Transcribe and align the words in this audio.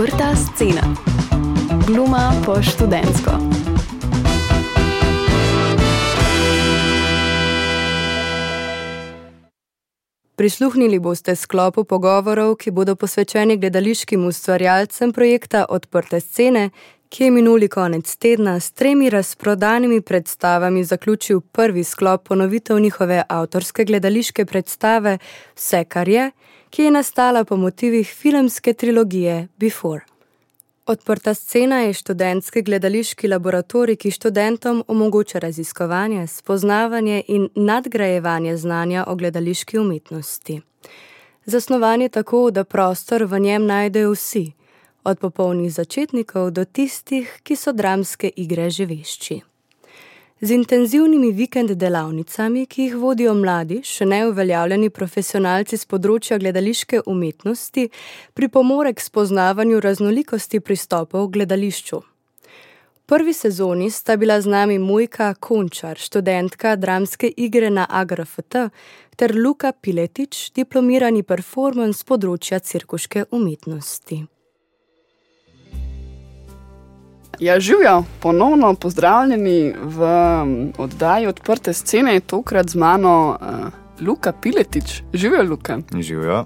Odprta 0.00 0.32
scena. 0.36 0.80
Gluma 1.86 2.32
po 2.46 2.62
študentsko. 2.62 3.30
Prisluhnili 10.36 10.98
boste 10.98 11.36
sklopu 11.36 11.84
pogovorov, 11.84 12.56
ki 12.56 12.70
bodo 12.70 12.96
posvečeni 12.96 13.58
gledališkim 13.60 14.24
ustvarjalcem 14.24 15.12
projekta 15.12 15.66
Odprte 15.68 16.20
scene, 16.20 16.70
ki 17.10 17.24
je 17.24 17.30
minuli 17.30 17.68
konec 17.68 18.16
tedna 18.16 18.60
s 18.60 18.70
tremi 18.72 19.10
razprodanimi 19.10 20.00
predstavami 20.00 20.84
zaključil 20.84 21.40
prvi 21.40 21.84
sklop 21.84 22.28
ponovitev 22.28 22.78
njihove 22.78 23.22
avtorske 23.28 23.84
gledališke 23.84 24.44
predstave 24.44 25.18
Vse, 25.56 25.84
kar 25.84 26.08
je, 26.08 26.30
ki 26.70 26.82
je 26.82 26.90
nastala 26.90 27.44
po 27.44 27.56
motivih 27.56 28.08
filmske 28.08 28.72
trilogije 28.72 29.48
Before. 29.56 30.04
Odprta 30.86 31.34
scena 31.34 31.80
je 31.80 31.92
študentski 31.92 32.62
gledališki 32.62 33.28
laboratorij, 33.28 33.96
ki 33.96 34.10
študentom 34.10 34.84
omogoča 34.88 35.38
raziskovanje, 35.38 36.26
spoznavanje 36.26 37.22
in 37.28 37.48
nadgrajevanje 37.54 38.56
znanja 38.56 39.04
o 39.08 39.14
gledališki 39.14 39.78
umetnosti. 39.78 40.60
Zasnovan 41.44 42.02
je 42.02 42.08
tako, 42.08 42.50
da 42.50 42.64
prostor 42.64 43.24
v 43.24 43.38
njem 43.38 43.66
najdejo 43.66 44.12
vsi, 44.12 44.52
od 45.04 45.18
popolnih 45.18 45.72
začetnikov 45.72 46.50
do 46.50 46.64
tistih, 46.64 47.28
ki 47.42 47.56
so 47.56 47.72
dramske 47.72 48.30
igre 48.36 48.70
že 48.70 48.86
vešči. 48.86 49.40
Z 50.40 50.50
intenzivnimi 50.56 51.32
vikend 51.36 51.70
delavnicami, 51.76 52.64
ki 52.66 52.82
jih 52.82 52.94
vodijo 52.96 53.34
mladi, 53.36 53.82
še 53.84 54.06
ne 54.08 54.22
uveljavljeni 54.30 54.88
profesionalci 54.88 55.76
z 55.76 55.84
področja 55.84 56.38
gledališke 56.40 57.02
umetnosti, 57.04 57.84
pripomore 58.32 58.94
k 58.96 59.04
spoznavanju 59.04 59.82
raznolikosti 59.84 60.62
pristopov 60.64 61.26
v 61.26 61.34
gledališču. 61.36 62.00
V 62.00 63.04
prvi 63.12 63.36
sezoni 63.36 63.90
sta 63.92 64.16
bila 64.16 64.40
z 64.40 64.48
nami 64.48 64.80
Mojka 64.80 65.34
Končar, 65.34 66.00
študentka 66.00 66.76
dramske 66.80 67.28
igre 67.36 67.68
na 67.68 67.84
AGRFT, 67.84 68.70
ter 69.20 69.36
Luka 69.36 69.76
Piletič, 69.76 70.54
diplomirani 70.56 71.20
performance 71.20 72.00
z 72.00 72.08
področja 72.08 72.64
cirkuške 72.64 73.28
umetnosti. 73.28 74.24
Ja, 77.40 77.60
živijo, 77.60 78.04
ponovno 78.20 78.74
pozdravljeni 78.74 79.74
v 79.82 80.02
oddaji 80.78 81.26
Odprte 81.26 81.72
scene, 81.72 82.20
tokrat 82.20 82.68
z 82.68 82.74
mano 82.74 83.38
uh, 83.40 84.06
Luka 84.06 84.32
Piletič. 84.32 85.02
Živijo, 85.12 85.42
Luka. 85.42 85.78
Živijo. 86.00 86.44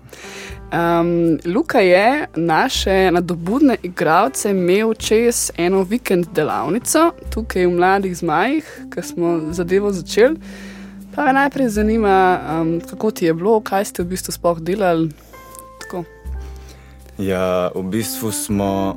Um, 0.73 1.39
Luka 1.55 1.78
je 1.78 2.27
naše 2.36 3.11
nadobudne 3.11 3.77
igralce 3.83 4.51
imel 4.51 4.95
čez 4.95 5.51
eno 5.56 5.83
vikend 5.83 6.27
delavnico, 6.33 7.11
tukaj 7.31 7.67
v 7.67 7.70
Mladih 7.70 8.17
Zmajih, 8.17 8.81
ki 8.95 9.03
smo 9.03 9.41
zadevo 9.51 9.91
začeli. 9.92 10.36
Pa 11.14 11.25
me 11.25 11.33
najprej 11.33 11.69
zanima, 11.69 12.41
um, 12.61 12.81
kako 12.91 13.11
ti 13.11 13.25
je 13.25 13.34
bilo, 13.34 13.61
kaj 13.61 13.84
ste 13.84 14.03
v 14.03 14.06
bistvu 14.06 14.33
sploh 14.33 14.61
delali. 14.61 15.11
Tako. 15.83 16.05
Ja, 17.19 17.70
v 17.75 17.83
bistvu 17.83 18.33
smo. 18.33 18.95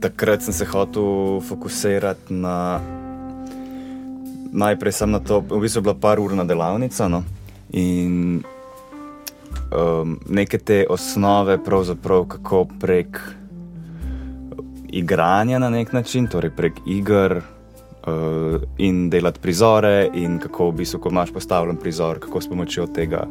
Takrat 0.00 0.42
sem 0.42 0.52
se 0.54 0.64
hotel 0.64 1.40
fokusirati 1.40 2.34
na. 2.34 2.80
Najprej 4.52 4.92
sem 4.92 5.10
na 5.10 5.20
to, 5.22 5.40
v 5.40 5.60
bistvu 5.62 5.78
je 5.78 5.82
bila 5.86 5.94
par 5.94 6.18
ur 6.20 6.34
na 6.34 6.44
delavnica. 6.44 7.08
No? 7.08 7.22
In 7.70 8.42
um, 9.70 10.18
neke 10.28 10.58
te 10.58 10.84
osnove, 10.90 11.58
pravzaprav 11.64 12.26
kako 12.28 12.66
prek 12.80 13.20
igranja 14.92 15.58
na 15.58 15.70
nek 15.70 15.92
način, 15.92 16.26
torej 16.26 16.50
prek 16.50 16.82
iger 16.86 17.36
uh, 17.38 18.62
in 18.78 19.10
delati 19.10 19.40
prizore, 19.40 20.10
in 20.14 20.38
kako 20.42 20.70
v 20.70 20.76
bistvu, 20.82 21.00
ko 21.00 21.14
imaš 21.14 21.32
postavljen 21.32 21.76
prizor, 21.76 22.18
kako 22.18 22.40
s 22.40 22.48
pomočjo 22.48 22.86
tega 22.86 23.24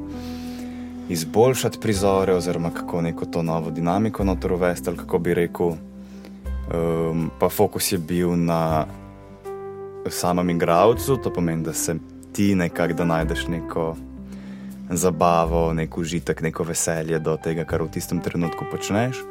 izboljšati 1.09 1.79
prizore, 1.81 2.33
oziroma 2.33 2.71
kako 2.71 3.01
neko 3.01 3.25
to 3.25 3.43
novo 3.43 3.71
dinamiko 3.71 4.23
notor 4.23 4.53
uvesti, 4.53 4.89
ali 4.89 4.97
kako 4.97 5.19
bi 5.19 5.33
rekel. 5.33 5.75
Um, 6.69 7.31
pa 7.39 7.49
fokus 7.49 7.91
je 7.91 7.97
bil 7.97 8.35
na 8.37 8.85
samem 10.09 10.49
igravcu, 10.49 11.17
to 11.17 11.33
pomeni, 11.33 11.63
da 11.63 11.73
se 11.73 11.95
ti 12.33 12.55
nekako 12.55 12.93
da 12.93 13.05
najdeš 13.05 13.47
neko 13.47 13.95
zabavo, 14.89 15.73
nek 15.73 15.97
užitek, 15.97 16.41
neko 16.41 16.63
veselje 16.63 17.19
do 17.19 17.37
tega, 17.37 17.65
kar 17.65 17.81
v 17.83 17.89
tistem 17.93 18.21
trenutku 18.21 18.65
počneš. 18.71 19.21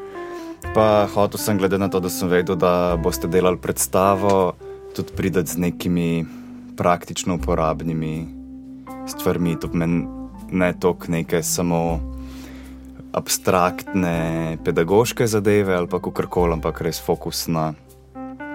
Pa 0.75 1.06
hotel 1.15 1.38
sem, 1.38 1.59
glede 1.59 1.78
na 1.78 1.88
to, 1.88 2.00
da 2.00 2.10
sem 2.10 2.28
vedel, 2.28 2.59
da 2.59 2.98
boste 2.98 3.31
delali 3.31 3.59
predstavo, 3.59 4.53
tudi 4.94 5.15
prideti 5.16 5.54
z 5.54 5.59
nekimi 5.59 6.27
praktično 6.77 7.38
uporabnimi 7.38 8.27
stvarmi. 9.06 9.56
To 9.60 9.69
pomeni 9.69 10.06
ne 10.50 10.72
toliko 10.81 11.06
neke 11.09 11.43
samo 11.43 12.00
abstraktne 13.13 14.59
pedagoške 14.65 15.27
zadeve 15.27 15.75
ali 15.75 15.89
pa 15.89 16.01
karkoli, 16.01 16.53
ampak 16.53 16.81
res 16.81 17.01
fokus 17.01 17.47
na, 17.49 17.73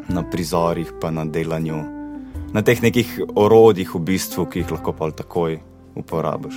na 0.08 0.24
prizorih, 0.32 0.94
pa 1.02 1.12
na 1.12 1.26
delanju, 1.26 1.82
na 2.54 2.62
teh 2.62 2.82
nekih 2.82 3.20
orodjih, 3.36 3.96
v 3.96 4.00
bistvu, 4.00 4.46
ki 4.46 4.64
jih 4.64 4.76
lahko 4.78 4.94
pa 4.94 5.12
takoj 5.12 5.60
uporabiš. 5.96 6.56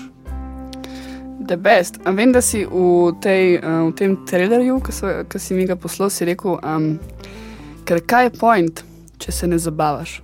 The 1.47 1.57
best. 1.57 2.01
A 2.05 2.11
vem, 2.11 2.33
da 2.33 2.41
si 2.43 2.65
v, 2.65 3.13
tej, 3.23 3.61
uh, 3.61 3.87
v 3.87 3.93
tem 3.95 4.17
trailerju, 4.27 4.81
ki 4.83 5.39
si 5.39 5.55
mi 5.55 5.67
ga 5.69 5.77
poslal, 5.77 6.11
si 6.11 6.27
rekel, 6.27 6.59
um, 6.59 6.97
ker 7.87 8.03
kaj 8.03 8.29
je 8.29 8.33
point, 8.41 8.83
če 9.23 9.33
se 9.33 9.47
ne 9.47 9.59
zabavaš. 9.61 10.21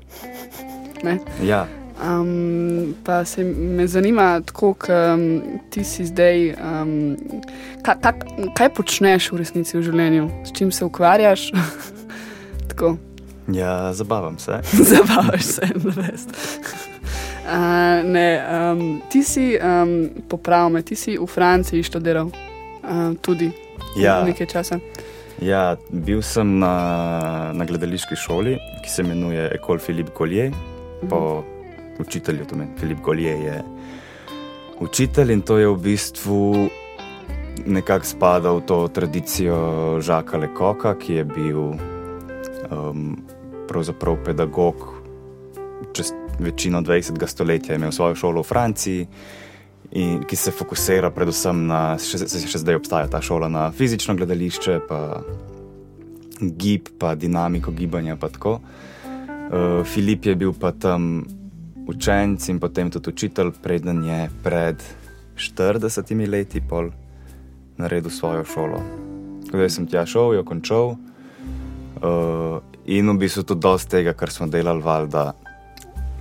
Ne? 1.04 1.20
Ja. 1.44 1.66
Um, 2.02 2.94
pa 3.04 3.24
se 3.24 3.44
me 3.44 3.86
zanima, 3.86 4.40
kako 4.46 4.74
um, 5.14 5.42
ti 5.70 5.84
si 5.84 6.06
zdaj, 6.06 6.50
um, 6.50 7.16
ka, 7.82 7.94
ka, 7.94 8.12
kaj 8.56 8.72
počneš 8.74 9.28
v 9.32 9.38
resnici 9.38 9.76
v 9.78 9.82
življenju, 9.86 10.26
s 10.42 10.52
čim 10.56 10.72
se 10.72 10.84
ukvarjaš. 10.84 11.52
ja, 13.60 13.92
zabavam 13.92 14.38
se. 14.38 14.58
Zabavaš 14.90 15.42
se, 15.42 15.68
da 15.74 15.94
veš. 16.00 16.26
Uh, 17.42 18.10
ne, 18.10 18.26
um, 18.50 18.82
ti 19.10 19.22
si, 19.22 19.52
um, 19.58 20.10
popravi 20.28 20.72
me, 20.72 20.82
ti 20.82 20.98
si 20.98 21.14
v 21.18 21.26
Franciji 21.26 21.86
študiral 21.86 22.30
uh, 22.30 23.14
tudi 23.22 23.52
ja. 23.98 24.24
nekaj 24.26 24.46
časa. 24.46 24.80
Ja, 25.42 25.76
bil 25.90 26.22
sem 26.22 26.58
na, 26.58 26.74
na 27.54 27.66
gledališki 27.66 28.18
šoli, 28.18 28.58
ki 28.82 28.90
se 28.90 29.02
imenuje 29.02 29.50
Ecole 29.54 29.78
Philippe 29.78 30.14
Collier. 30.18 30.54
Po 31.10 31.42
učitelju, 31.98 32.46
to 32.46 32.56
meni 32.56 32.70
Filip 32.80 33.00
Golje 33.00 33.30
je 33.30 33.62
učitelj 34.80 35.32
in 35.32 35.42
to 35.42 35.58
je 35.58 35.68
v 35.68 35.76
bistvu 35.76 36.68
nekako 37.66 38.04
spada 38.04 38.52
v 38.52 38.60
to 38.66 38.88
tradicijo 38.88 39.56
Žaka 40.00 40.38
Lekoka, 40.38 40.94
ki 40.98 41.20
je 41.20 41.24
bil 41.24 41.60
um, 42.70 43.16
pravzaprav 43.68 44.16
pedagog 44.24 44.74
čez 45.92 46.12
večino 46.38 46.80
20. 46.80 47.26
stoletja, 47.26 47.74
imel 47.74 47.92
svojo 47.92 48.14
šolo 48.14 48.42
v 48.42 48.46
Franciji. 48.46 49.06
In 49.92 50.22
ki 50.24 50.36
se 50.36 50.50
fokusira 50.50 51.10
predvsem 51.12 51.66
na, 51.68 51.98
še, 52.00 52.24
še 52.24 52.62
zdaj 52.62 52.78
obstaja 52.80 53.10
ta 53.12 53.20
šola, 53.20 53.50
na 53.52 53.66
fizično 53.76 54.14
gledališče, 54.16 54.78
pa 54.88 55.20
gib, 56.40 56.88
pa 56.98 57.12
dinamiko 57.14 57.74
gibanja. 57.76 58.16
Pa 58.16 58.30
uh, 58.32 58.62
Filip 59.84 60.26
je 60.26 60.34
bil 60.34 60.56
pa 60.56 60.72
tam 60.72 61.26
učenec 61.86 62.48
in 62.48 62.60
potem 62.60 62.90
tudi 62.90 63.10
učitelj, 63.10 63.52
preden 63.62 64.04
je 64.04 64.30
pred 64.42 64.82
40 65.36 66.28
leti 66.28 66.60
pol 66.60 66.90
naredil 67.76 68.10
svojo 68.10 68.44
šolo. 68.44 68.80
Zdaj 69.52 69.70
sem 69.70 69.86
tja 69.86 70.06
šel, 70.06 70.34
jo 70.34 70.44
končal. 70.44 70.94
Uh, 72.02 72.58
in 72.86 73.10
v 73.10 73.18
bistvu 73.18 73.42
tudi 73.42 73.60
dosti 73.60 73.90
tega, 73.90 74.12
kar 74.12 74.30
smo 74.30 74.46
delali, 74.46 74.82
valjda 74.82 75.32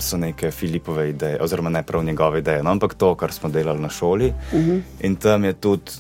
so 0.02 0.18
neke 0.18 0.52
Filipove 0.52 1.10
ideje, 1.10 1.38
oziroma 1.42 1.70
ne 1.70 1.84
prav 1.84 2.04
njegove 2.04 2.40
ideje, 2.40 2.64
no, 2.64 2.72
ampak 2.72 2.94
to, 2.94 3.16
kar 3.16 3.32
smo 3.34 3.50
delali 3.50 3.82
na 3.82 3.90
šoli. 3.90 4.34
Uh 4.52 4.60
Mhm. 4.60 4.70
-huh. 4.70 4.82
In 5.02 5.16
tam 5.16 5.44
je 5.44 5.54
tudi 5.54 5.92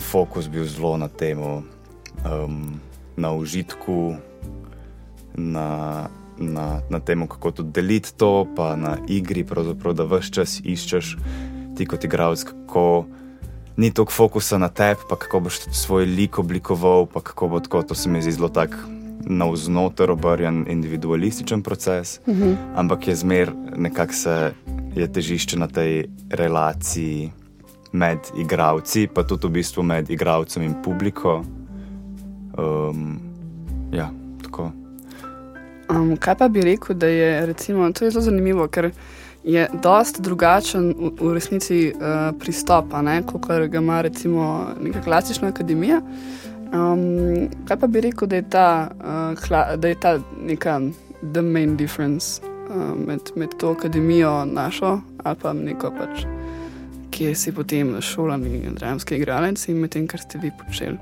fokus 0.00 0.48
bil 0.48 0.64
zelo 0.64 0.96
na 0.96 1.08
tem, 1.08 1.38
um, 1.40 2.80
na 3.16 3.32
užitku, 3.32 4.16
na 5.34 6.08
na, 6.38 6.80
na 6.90 7.00
tem, 7.00 7.26
kako 7.28 7.50
to 7.50 7.62
deliti, 7.62 8.14
to, 8.16 8.46
pa 8.56 8.76
na 8.76 8.96
igri, 9.08 9.44
da 9.94 10.04
vse 10.04 10.32
čas 10.32 10.60
iščeš 10.64 11.16
ti 11.76 11.86
kot 11.86 12.04
igralec, 12.04 12.44
kako 12.44 13.04
ni 13.76 13.90
toliko 13.90 14.12
fokusa 14.12 14.58
na 14.58 14.68
tebi, 14.68 15.00
pa 15.08 15.16
kako 15.16 15.40
boš 15.40 15.60
svoj 15.72 16.04
lik 16.04 16.38
oblikoval, 16.38 17.06
pa 17.06 17.20
kako 17.20 17.48
bo 17.48 17.60
tako. 17.60 17.82
To 17.82 17.94
se 17.94 18.08
mi 18.08 18.22
zdi 18.22 18.32
zelo 18.32 18.48
tak 18.48 18.76
navznoter 19.26 20.10
obrnjen 20.10 20.64
individualističen 20.68 21.62
proces, 21.62 22.20
Uh 22.26 22.36
-huh. 22.36 22.56
ampak 22.74 23.08
je 23.08 23.14
zmer 23.14 23.52
nekako 23.76 24.12
se 24.12 24.52
je 24.94 25.12
težišče 25.12 25.58
na 25.58 25.66
tej 25.66 26.08
relaciji 26.30 27.32
med 27.92 28.18
igravci, 28.38 29.08
pa 29.14 29.22
tudi 29.22 29.46
v 29.46 29.50
bistvu 29.50 29.82
med 29.82 30.10
igravcem 30.10 30.62
in 30.62 30.74
publiko. 30.84 31.44
Um, 32.58 33.20
ja, 33.92 34.10
tako. 34.42 34.85
Um, 35.90 36.16
kaj 36.16 36.34
pa 36.34 36.48
bi 36.48 36.64
rekel, 36.66 36.96
da 36.96 37.06
je 37.06 37.46
recimo, 37.46 37.92
to 37.92 38.04
je 38.04 38.10
zelo 38.10 38.22
zanimivo, 38.24 38.68
ker 38.68 38.90
je 39.44 39.68
dost 39.82 40.20
drugačen 40.20 40.94
v, 40.98 41.12
v 41.20 41.34
resnici 41.34 41.92
uh, 41.94 42.34
pristop, 42.38 42.90
kot 43.26 43.46
ga 43.70 43.78
ima 43.78 44.00
recimo 44.02 44.66
neka 44.80 45.02
klasična 45.02 45.48
akademija. 45.48 46.00
Um, 46.74 47.48
kaj 47.68 47.76
pa 47.76 47.86
bi 47.86 48.00
rekel, 48.00 48.28
da 48.28 48.36
je 48.36 48.50
ta, 48.50 48.90
uh, 48.98 49.38
kla, 49.46 49.76
da 49.76 49.88
je 49.88 50.00
ta 50.00 50.18
neka 50.42 50.80
the 51.32 51.42
main 51.42 51.76
difference 51.76 52.40
uh, 52.42 53.06
med, 53.06 53.20
med 53.36 53.48
to 53.58 53.70
akademijo 53.70 54.44
našo 54.44 55.00
ali 55.24 55.36
pa 55.42 55.52
neko 55.52 55.90
pač 55.90 56.26
kje 57.16 57.34
si 57.34 57.52
potem 57.52 57.94
šolani 58.02 58.60
dramski 58.76 59.16
igralec 59.16 59.62
in 59.70 59.80
med 59.80 59.94
tem, 59.94 60.04
kar 60.10 60.20
ste 60.20 60.40
vi 60.42 60.50
počeli. 60.60 60.98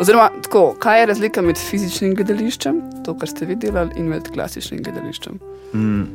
Oziroma, 0.00 0.30
tako, 0.46 0.72
kaj 0.80 1.02
je 1.02 1.10
razlika 1.12 1.44
med 1.44 1.60
fizičnim 1.60 2.14
gledališčem, 2.16 2.80
to, 3.04 3.14
kar 3.18 3.28
ste 3.28 3.48
vi 3.48 3.58
delali, 3.60 3.92
in 4.00 4.08
med 4.08 4.30
klasičnim 4.32 4.80
gledališčem? 4.86 5.38
Mm. 5.74 6.06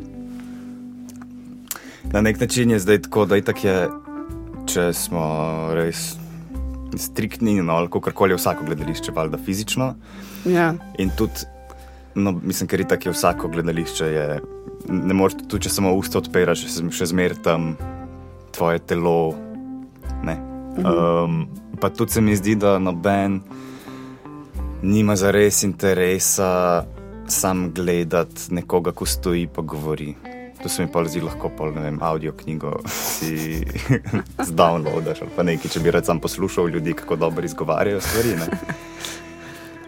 Na 2.14 2.22
nek 2.22 2.42
način 2.42 2.72
je 2.74 2.82
zdaj 2.82 3.02
tako, 3.06 3.26
da 3.30 3.38
je 3.38 3.46
tako, 3.48 3.78
če 4.70 4.90
smo 4.98 5.24
res 5.78 6.14
striktni, 6.98 7.60
no, 7.62 7.78
ali 7.78 7.90
kako 7.94 8.12
koli 8.12 8.34
je 8.34 8.42
vsako 8.42 8.66
gledališče, 8.66 9.14
valjda 9.16 9.38
fizično. 9.46 9.94
Ja. 10.46 10.74
In 11.02 11.10
tudi, 11.18 11.46
no, 12.16 12.34
mislim, 12.42 12.70
ker 12.70 12.82
je 12.82 12.88
tako, 12.88 13.14
vsako 13.14 13.54
gledališče 13.54 14.06
je. 14.06 14.28
Ne 14.90 15.16
moreš 15.16 15.40
tudi, 15.46 15.64
če 15.66 15.78
samo 15.78 15.94
usta 15.96 16.20
odpiraš, 16.20 16.66
še 16.92 17.06
zmeraj 17.14 17.42
tam 17.46 17.74
tvoje 18.54 18.80
telo. 18.80 19.34
Um, 20.78 21.48
pa 21.80 21.90
tudi 21.90 22.12
se 22.12 22.22
mi 22.22 22.36
zdi, 22.36 22.56
da 22.56 22.80
noben 22.80 23.42
nima 24.82 25.16
za 25.16 25.32
res 25.32 25.64
interesa 25.64 26.84
sam 27.28 27.72
gledati 27.74 28.54
nekoga, 28.54 28.92
ko 28.92 29.06
stoji 29.06 29.44
in 29.44 29.68
govori. 29.68 30.16
To 30.64 30.70
se 30.70 30.86
mi 30.86 30.92
pa 30.92 31.04
zdi 31.06 31.22
lahko 31.22 31.50
pol, 31.50 31.74
ne 31.76 31.82
vem, 31.82 32.00
audio 32.02 32.32
knjigo 32.32 32.80
si 32.88 33.66
zdownloadaš 34.50 35.22
ali 35.22 35.32
pa 35.36 35.44
nekaj, 35.44 35.72
če 35.72 35.80
bi 35.80 35.92
rad 35.92 36.06
sam 36.06 36.20
poslušal 36.20 36.70
ljudi, 36.70 36.94
kako 36.94 37.16
dobro 37.16 37.46
izgovarjajo 37.46 38.02
stvari. 38.02 38.36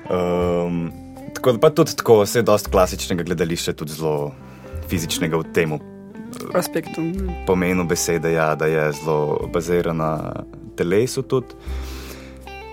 Um, 0.10 0.92
tako 1.34 1.52
da 1.52 1.60
pa 1.60 1.70
tudi 1.70 1.96
tako, 1.96 2.22
vse 2.22 2.40
je 2.40 2.44
dosti 2.44 2.72
klasičnega 2.72 3.24
gledališča, 3.24 3.74
tudi 3.74 3.92
zelo 3.92 4.34
fizičnega 4.90 5.38
v 5.38 5.54
tem 5.54 5.80
aspektu. 6.54 7.02
Pomenu 7.48 7.86
besede, 7.86 8.32
ja, 8.34 8.56
da 8.56 8.66
je 8.66 8.92
zelo 8.92 9.50
baziran 9.54 9.98
na 9.98 10.12
telesu. 10.76 11.22
Tudi. 11.22 11.56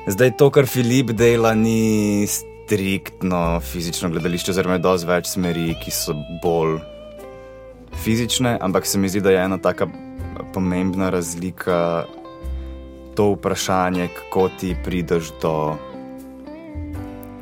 Zdaj 0.07 0.37
to, 0.39 0.51
kar 0.51 0.67
Filip 0.67 1.13
dela, 1.15 1.55
ni 1.55 2.27
striktno 2.27 3.61
fizično 3.61 4.11
gledališče, 4.11 4.51
oziroma 4.51 4.79
je 4.79 4.83
dosti 4.83 5.07
več 5.07 5.31
smeri, 5.31 5.69
ki 5.79 5.95
so 5.95 6.17
bolj 6.43 6.81
fizične, 8.03 8.57
ampak 8.61 8.87
se 8.87 8.99
mi 8.99 9.09
zdi, 9.09 9.21
da 9.23 9.31
je 9.31 9.45
ena 9.45 9.59
tako 9.63 9.91
pomembna 10.55 11.11
razlika. 11.11 12.05
To 13.13 13.35
vprašanje, 13.35 14.09
kako 14.17 14.49
ti 14.61 14.73
prideš 14.85 15.35
do 15.43 15.77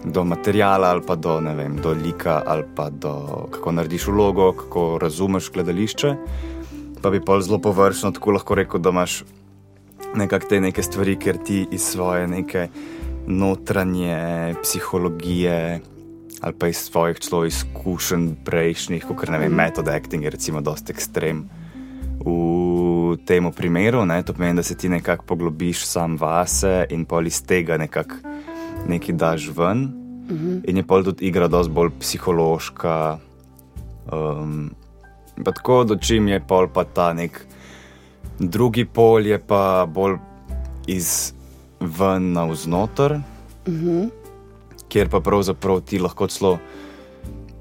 do 0.04 0.24
materijala 0.24 0.88
ali 0.88 1.02
pa 1.06 1.14
do, 1.14 1.40
vem, 1.40 1.76
do 1.76 1.92
lika 1.92 2.42
ali 2.46 2.64
pa 2.76 2.90
do 2.90 3.46
kako 3.50 3.72
narediš 3.72 4.06
vlogo, 4.06 4.52
kako 4.52 4.98
razumeš 4.98 5.50
gledališče. 5.50 6.14
Pa 7.02 7.10
bi 7.10 7.20
pa 7.24 7.40
zelo 7.40 7.58
površno 7.58 8.10
tako 8.10 8.30
lahko 8.30 8.54
rekel, 8.54 8.80
da 8.80 8.90
imaš 8.90 9.24
nekako 10.14 10.46
te 10.46 10.60
neke 10.60 10.82
stvari, 10.82 11.16
ker 11.16 11.38
ti 11.44 11.66
iz 11.70 11.82
svoje 11.82 12.28
neke 12.28 12.68
notranje 13.26 14.54
psihologije 14.62 15.80
ali 16.40 16.54
pa 16.58 16.68
iz 16.68 16.76
svojih 16.76 17.18
celo 17.18 17.44
izkušenj 17.44 18.28
prejšnjih, 18.44 19.04
kot 19.04 19.28
ne 19.28 19.38
vem, 19.38 19.52
mm. 19.52 19.56
metod 19.56 19.88
acting 19.88 20.24
je 20.24 20.30
recimo 20.30 20.60
dosti 20.60 20.92
ekstrem. 20.92 21.44
V 22.24 23.16
tem 23.26 23.52
primeru, 23.52 24.04
ne, 24.06 24.22
to 24.22 24.32
pomeni, 24.32 24.56
da 24.56 24.62
se 24.62 24.74
ti 24.74 24.88
nekako 24.88 25.24
poglobiš 25.24 25.84
sam 25.86 26.16
vase 26.16 26.86
in 26.90 27.04
pol 27.04 27.26
iz 27.26 27.42
tega 27.46 27.76
nekako 27.76 28.14
nekaj 28.88 29.14
daš 29.14 29.50
ven. 29.56 29.84
Uh 29.84 30.36
mhm. 30.36 30.48
-huh. 30.48 30.60
In 30.68 30.76
je 30.76 30.82
pol 30.82 31.04
tudi 31.04 31.26
igra, 31.26 31.48
dosti 31.48 31.72
bolj 31.72 31.90
psihološka. 32.00 33.18
Um, 34.12 34.70
tako 35.44 35.84
da 35.84 35.96
čim 35.98 36.28
je 36.28 36.40
pol 36.48 36.68
pa 36.68 36.84
ta 36.84 37.12
nek 37.12 37.46
drugi 38.38 38.84
pol, 38.84 39.26
je 39.26 39.38
pa 39.38 39.86
bolj 39.86 40.16
izven 40.86 42.32
na 42.32 42.44
vznoter, 42.44 43.12
uh 43.12 43.72
mhm. 43.72 43.88
-huh. 43.88 44.08
kjer 44.88 45.08
pa 45.08 45.20
pravzaprav 45.20 45.80
ti 45.80 45.98
lahko 45.98 46.26
celo 46.26 46.58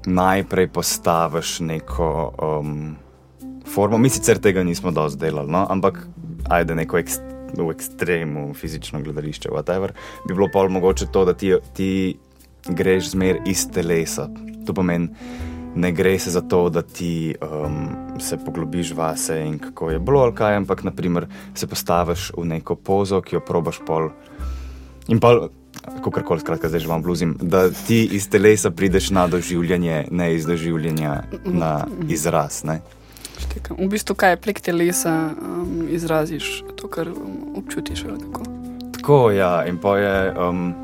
najprej 0.06 0.68
postaviš 0.68 1.60
neko 1.60 2.32
um, 2.42 2.96
formo. 3.74 3.98
Mi 3.98 4.08
sicer 4.08 4.38
tega 4.38 4.62
nismo 4.64 4.90
dosti 4.90 5.20
delali, 5.20 5.52
no? 5.52 5.66
ampak 5.70 6.08
ajde 6.48 6.74
neko 6.74 6.98
ekstremno 6.98 7.39
v 7.56 7.70
ekstremu, 7.70 8.54
fizično 8.54 9.02
gledališče, 9.02 9.48
whatever, 9.48 9.92
bi 10.28 10.34
bilo 10.34 10.48
pa 10.52 10.68
mogoče 10.68 11.06
to, 11.12 11.24
da 11.24 11.34
ti, 11.34 11.54
ti 11.74 12.16
greš 12.68 13.10
zmer 13.10 13.40
iz 13.46 13.66
telesa. 13.72 14.28
To 14.66 14.74
pomeni, 14.74 15.08
ne 15.74 15.92
gre 15.92 16.18
se 16.18 16.30
za 16.30 16.40
to, 16.40 16.68
da 16.68 16.82
ti 16.82 17.34
um, 17.42 17.88
se 18.20 18.38
poglobiš 18.44 18.92
vase 18.94 19.40
in 19.46 19.58
kako 19.58 19.90
je 19.90 19.98
bilo 19.98 20.20
ali 20.20 20.34
kaj, 20.34 20.56
ampak 20.56 20.82
naprimer 20.84 21.26
se 21.54 21.66
postaviš 21.66 22.32
v 22.36 22.44
neko 22.44 22.74
pozo, 22.74 23.20
ki 23.22 23.36
jo 23.36 23.40
probaš 23.40 23.80
pol. 23.86 24.10
In 25.08 25.20
pa, 25.20 25.48
kako 25.82 26.10
kar 26.10 26.24
koli, 26.24 26.40
skratka, 26.40 26.68
zdaj 26.68 26.86
vam 26.86 27.02
bluzim, 27.02 27.36
da 27.40 27.70
ti 27.70 28.04
iz 28.12 28.28
telesa 28.30 28.70
prideš 28.70 29.10
na 29.10 29.26
doživljanje, 29.26 30.06
ne 30.10 30.34
iz 30.34 30.46
doživljanja 30.46 31.22
na 31.44 31.86
izraz. 32.08 32.64
Ne? 32.64 32.80
Štekam. 33.40 33.76
V 33.80 33.88
bistvu, 33.88 34.14
kaj 34.14 34.36
prek 34.44 34.60
telesa, 34.60 35.32
um, 35.34 35.88
izraziš 35.90 36.62
to, 36.76 36.88
kar 36.88 37.08
um, 37.08 37.56
občutiš. 37.56 38.06
Tako. 38.20 38.46
tako, 38.92 39.20
ja. 39.30 39.64
In 39.66 39.80
pa 39.80 39.98
je 39.98 40.16
um, 40.36 40.74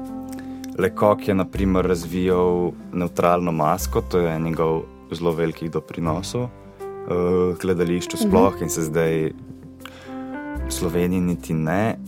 Lekok 0.79 1.29
je 1.29 1.35
naprimer 1.35 1.87
razvijal 1.87 2.73
neutralno 2.93 3.53
masko, 3.53 4.01
to 4.01 4.19
je 4.19 4.39
njegov 4.41 4.83
zelo 5.11 5.33
velikih 5.33 5.71
doprinosov 5.71 6.43
uh, 7.07 7.57
gledališču 7.61 8.17
sploh 8.17 8.43
uh 8.43 8.53
mhm. 8.53 8.59
-huh. 8.59 8.63
in 8.63 8.71
se 8.71 8.83
zdaj 8.83 9.33
v 10.67 10.71
Sloveniji 10.71 11.21
niti 11.21 11.55
ne. 11.55 11.99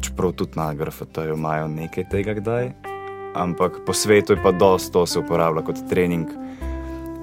Čeprav 0.00 0.32
tudi 0.32 0.52
na 0.56 0.74
grafitoju 0.74 1.34
imajo 1.34 1.68
nekaj 1.68 2.08
tega, 2.08 2.34
kdaj. 2.34 2.72
Ampak 3.34 3.72
po 3.86 3.92
svetu 3.92 4.32
je 4.32 4.42
pa 4.42 4.52
dosto, 4.52 4.92
to 4.92 5.06
se 5.06 5.18
uporablja 5.18 5.62
kot 5.62 5.76
trening 5.88 6.26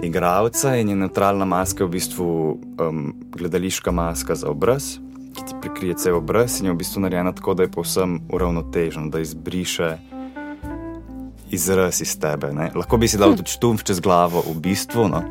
igralca 0.04 0.76
in 0.76 0.90
je 0.90 0.96
neutralna 0.96 1.46
maska 1.46 1.86
v 1.86 1.90
bistvu 1.90 2.28
um, 2.80 3.14
gledališka 3.32 3.92
maska 3.92 4.36
za 4.36 4.50
obraz, 4.50 4.98
ki 5.36 5.46
ti 5.46 5.56
prikrije 5.62 5.94
cel 5.94 6.18
obraz 6.18 6.60
in 6.60 6.66
je 6.70 6.74
v 6.74 6.80
bistvu 6.80 7.02
narejena 7.02 7.32
tako, 7.36 7.54
da 7.54 7.64
je 7.64 7.72
povsem 7.72 8.20
uravnotežen, 8.32 9.10
da 9.10 9.20
izbriše 9.20 9.98
izraz 11.52 12.02
iz 12.02 12.20
tebe. 12.20 12.54
Ne? 12.54 12.72
Lahko 12.76 12.98
bi 12.98 13.08
si 13.08 13.18
dal 13.18 13.36
tudi 13.36 13.52
štumf 13.52 13.84
čez 13.84 14.00
glavo, 14.00 14.44
v 14.48 14.56
bistvu. 14.62 15.08
No? 15.10 15.24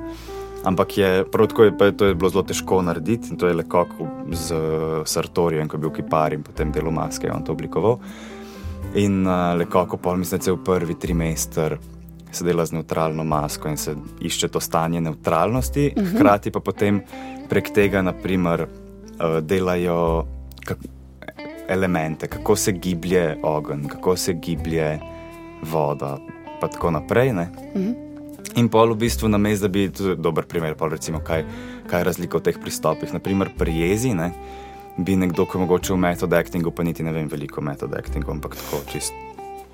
Ampak 0.65 0.99
je, 0.99 1.07
je, 1.07 1.73
je 1.81 1.97
to 1.97 2.05
je 2.05 2.15
bilo 2.15 2.31
zelo 2.31 2.43
težko 2.43 2.83
narediti 2.83 3.31
in 3.31 3.39
to 3.39 3.49
je 3.49 3.55
le 3.55 3.65
kako 3.69 4.09
z 4.33 4.57
Sartorijem, 5.05 5.69
ko 5.69 5.77
je 5.77 5.81
bil 5.81 5.95
kipar 5.95 6.35
in 6.35 6.43
potem 6.43 6.73
delo 6.73 6.91
maske, 6.91 7.31
on 7.33 7.45
to 7.45 7.53
oblikoval. 7.53 8.01
In 8.95 9.27
uh, 9.27 9.55
le 9.59 9.67
kako 9.71 9.97
pol, 9.97 10.17
mislim, 10.17 10.41
da 10.41 10.51
je 10.51 10.57
v 10.57 10.65
prvi 10.65 10.95
trimester 10.95 11.79
se 12.33 12.45
dela 12.45 12.67
z 12.67 12.73
neutralno 12.73 13.25
masko 13.25 13.69
in 13.69 13.77
se 13.77 13.95
išče 14.21 14.49
to 14.49 14.61
stanje 14.61 15.01
neutralnosti, 15.01 15.93
uh 15.97 16.03
mhm. 16.03 16.07
-huh. 16.11 16.19
hkrati 16.19 16.51
pa 16.51 16.61
potem 16.61 17.03
prek 17.49 17.71
tega, 17.71 18.03
naprimer, 18.03 18.63
uh, 18.63 19.39
delajo 19.41 20.27
kak 20.65 20.79
elemente, 21.69 22.27
kako 22.27 22.57
se 22.57 22.73
giblje 22.73 23.39
ogenj, 23.43 23.89
kako 23.89 24.17
se 24.17 24.33
giblje 24.33 24.99
voda, 25.63 26.19
in 26.63 26.69
tako 26.69 26.91
naprej. 26.91 27.31
Uh 27.31 27.37
mhm. 27.37 27.49
-huh. 27.75 28.09
In 28.57 28.69
pol 28.69 28.93
v 28.93 28.97
bistvu 28.97 29.29
na 29.29 29.39
mestu, 29.39 29.69
da 29.69 29.69
bi 29.69 29.91
tudi 29.91 30.17
dober 30.17 30.47
primer, 30.47 30.75
pol 30.75 30.89
recimo, 30.89 31.21
kaj, 31.21 31.45
kaj 31.87 32.01
je 32.01 32.05
razlika 32.05 32.39
v 32.39 32.43
teh 32.43 32.57
pristopih. 32.59 33.13
Naprimer, 33.13 33.51
pri 33.59 33.77
jezi. 33.77 34.15
Ne, 34.15 34.33
Bi 34.99 35.15
nekdo, 35.17 35.45
ki 35.47 35.55
je 35.55 35.61
mogoče 35.61 35.93
v 35.93 35.97
metod 35.97 36.33
actingu, 36.33 36.71
pa 36.71 36.83
niti 36.83 37.03
ne 37.07 37.13
vem 37.13 37.29
veliko 37.31 37.63
metod 37.63 37.95
actingu, 37.95 38.33
ampak 38.35 38.57
tako 38.59 38.83
čist. 38.91 39.15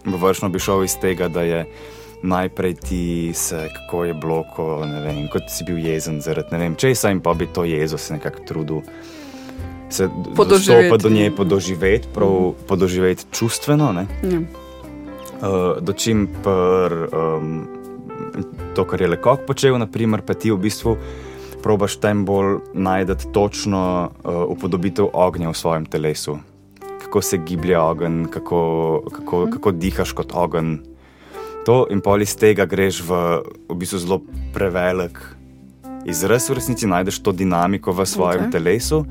Vršno 0.05 0.51
bi 0.53 0.61
šel 0.61 0.85
iz 0.85 0.99
tega, 1.01 1.29
da 1.33 1.43
je 1.43 1.65
najprej 2.23 2.75
ti 2.75 3.33
se, 3.35 3.68
kako 3.75 4.04
je 4.04 4.14
bilo, 4.14 4.44
ko, 4.56 4.78
vem, 4.80 5.28
kot 5.33 5.49
si 5.49 5.64
bil 5.64 5.78
jezen 5.78 6.21
zaradi 6.21 6.49
ne 6.52 6.59
vem 6.59 6.76
česa 6.76 7.11
in 7.11 7.21
pa 7.21 7.35
bi 7.35 7.47
to 7.47 7.64
jezo 7.64 7.99
se 7.99 8.14
nekako 8.14 8.44
trudil. 8.47 8.80
Se 9.90 10.09
dostopati 10.37 11.02
do 11.02 11.11
nje, 11.11 11.30
podoživeti, 11.37 12.09
prav 12.14 12.28
mm. 12.28 12.66
podoživeti 12.68 13.25
čustveno. 13.33 13.92
Ja. 13.94 14.40
Uh, 15.44 15.83
Dočim 15.83 16.28
pa 16.42 16.88
um, 16.88 17.66
to, 18.75 18.85
kar 18.85 19.00
je 19.00 19.09
lekok 19.09 19.47
počel, 19.47 19.78
naprimer, 19.78 20.23
pa 20.23 20.35
ti 20.35 20.50
v 20.50 20.59
bistvu 20.59 20.97
probaš 21.62 21.97
tem 21.97 22.25
bolj 22.25 22.59
najti 22.75 23.30
točno 23.33 24.11
uh, 24.11 24.42
upodobitev 24.49 25.09
ognja 25.12 25.50
v 25.50 25.56
svojem 25.56 25.87
telesu. 25.87 26.38
Kako 27.04 27.23
se 27.23 27.38
giblje 27.38 27.78
ogenj, 27.78 28.25
kako, 28.25 28.61
kako, 29.12 29.47
mm. 29.47 29.50
kako 29.50 29.73
dihaš 29.73 30.12
kot 30.12 30.33
ogenj 30.35 30.94
to, 31.64 31.87
in 31.90 32.00
pol 32.04 32.23
iz 32.23 32.37
tega 32.37 32.66
greš 32.68 33.00
v, 33.09 33.40
v 33.68 33.76
bistvu 33.80 33.99
zelo 33.99 34.21
prevelik 34.52 35.18
izraz, 36.04 36.50
v 36.50 36.61
resnici 36.61 36.87
najdeš 36.87 37.23
to 37.25 37.33
dinamiko 37.33 37.92
v 37.92 38.04
svojem 38.06 38.47
Ok. 38.47 38.49
okay. 38.49 38.52
telesu, 38.52 39.04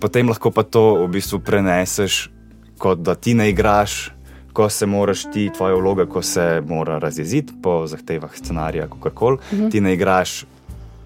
potem 0.00 0.28
lahko 0.28 0.54
pa 0.54 0.62
to 0.62 1.02
v 1.02 1.18
bistvu 1.18 1.42
preneseš, 1.42 2.30
kot 2.78 3.02
da 3.02 3.14
ti 3.14 3.34
ne 3.34 3.50
igraš. 3.50 4.14
Ko 4.52 4.68
se 4.68 4.84
moraš 4.84 5.32
ti, 5.32 5.48
tvoja 5.48 5.72
vloga, 5.80 6.04
ko 6.04 6.20
se 6.20 6.60
mora 6.60 6.98
razjeziti 7.00 7.56
po 7.62 7.86
zahtevah 7.88 8.36
scenarija, 8.36 8.84
kako 8.84 9.10
koli, 9.10 9.36
uh 9.40 9.58
-huh. 9.58 9.70
ti 9.72 9.80
ne 9.80 9.94
igraš 9.94 10.44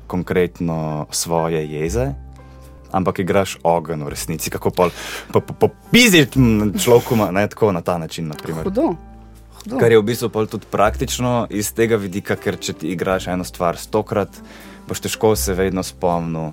konkretno 0.06 1.06
svoje 1.10 1.62
jeze, 1.70 2.10
ampak 2.90 3.18
igraš 3.18 3.58
ogenj 3.62 4.02
v 4.02 4.08
resnici, 4.08 4.50
kako 4.50 4.70
pa 4.70 4.90
popiziš 5.40 6.34
človeku, 6.82 7.16
ne 7.30 7.46
tako 7.46 7.72
na 7.72 7.80
ta 7.80 7.98
način. 7.98 8.32
Hudo. 8.64 8.94
Hudo. 9.66 9.80
Kar 9.82 9.90
je 9.90 9.98
v 9.98 10.06
bistvu 10.06 10.46
tudi 10.46 10.66
praktično 10.70 11.46
iz 11.50 11.72
tega 11.74 11.96
vidika, 11.98 12.36
ker 12.38 12.54
če 12.54 12.72
ti 12.72 12.92
igraš 12.94 13.26
eno 13.32 13.42
stvar 13.42 13.74
stokrat, 13.74 14.30
boš 14.86 15.02
težko 15.02 15.34
se 15.34 15.56
vedno 15.58 15.82
spomnil. 15.82 16.52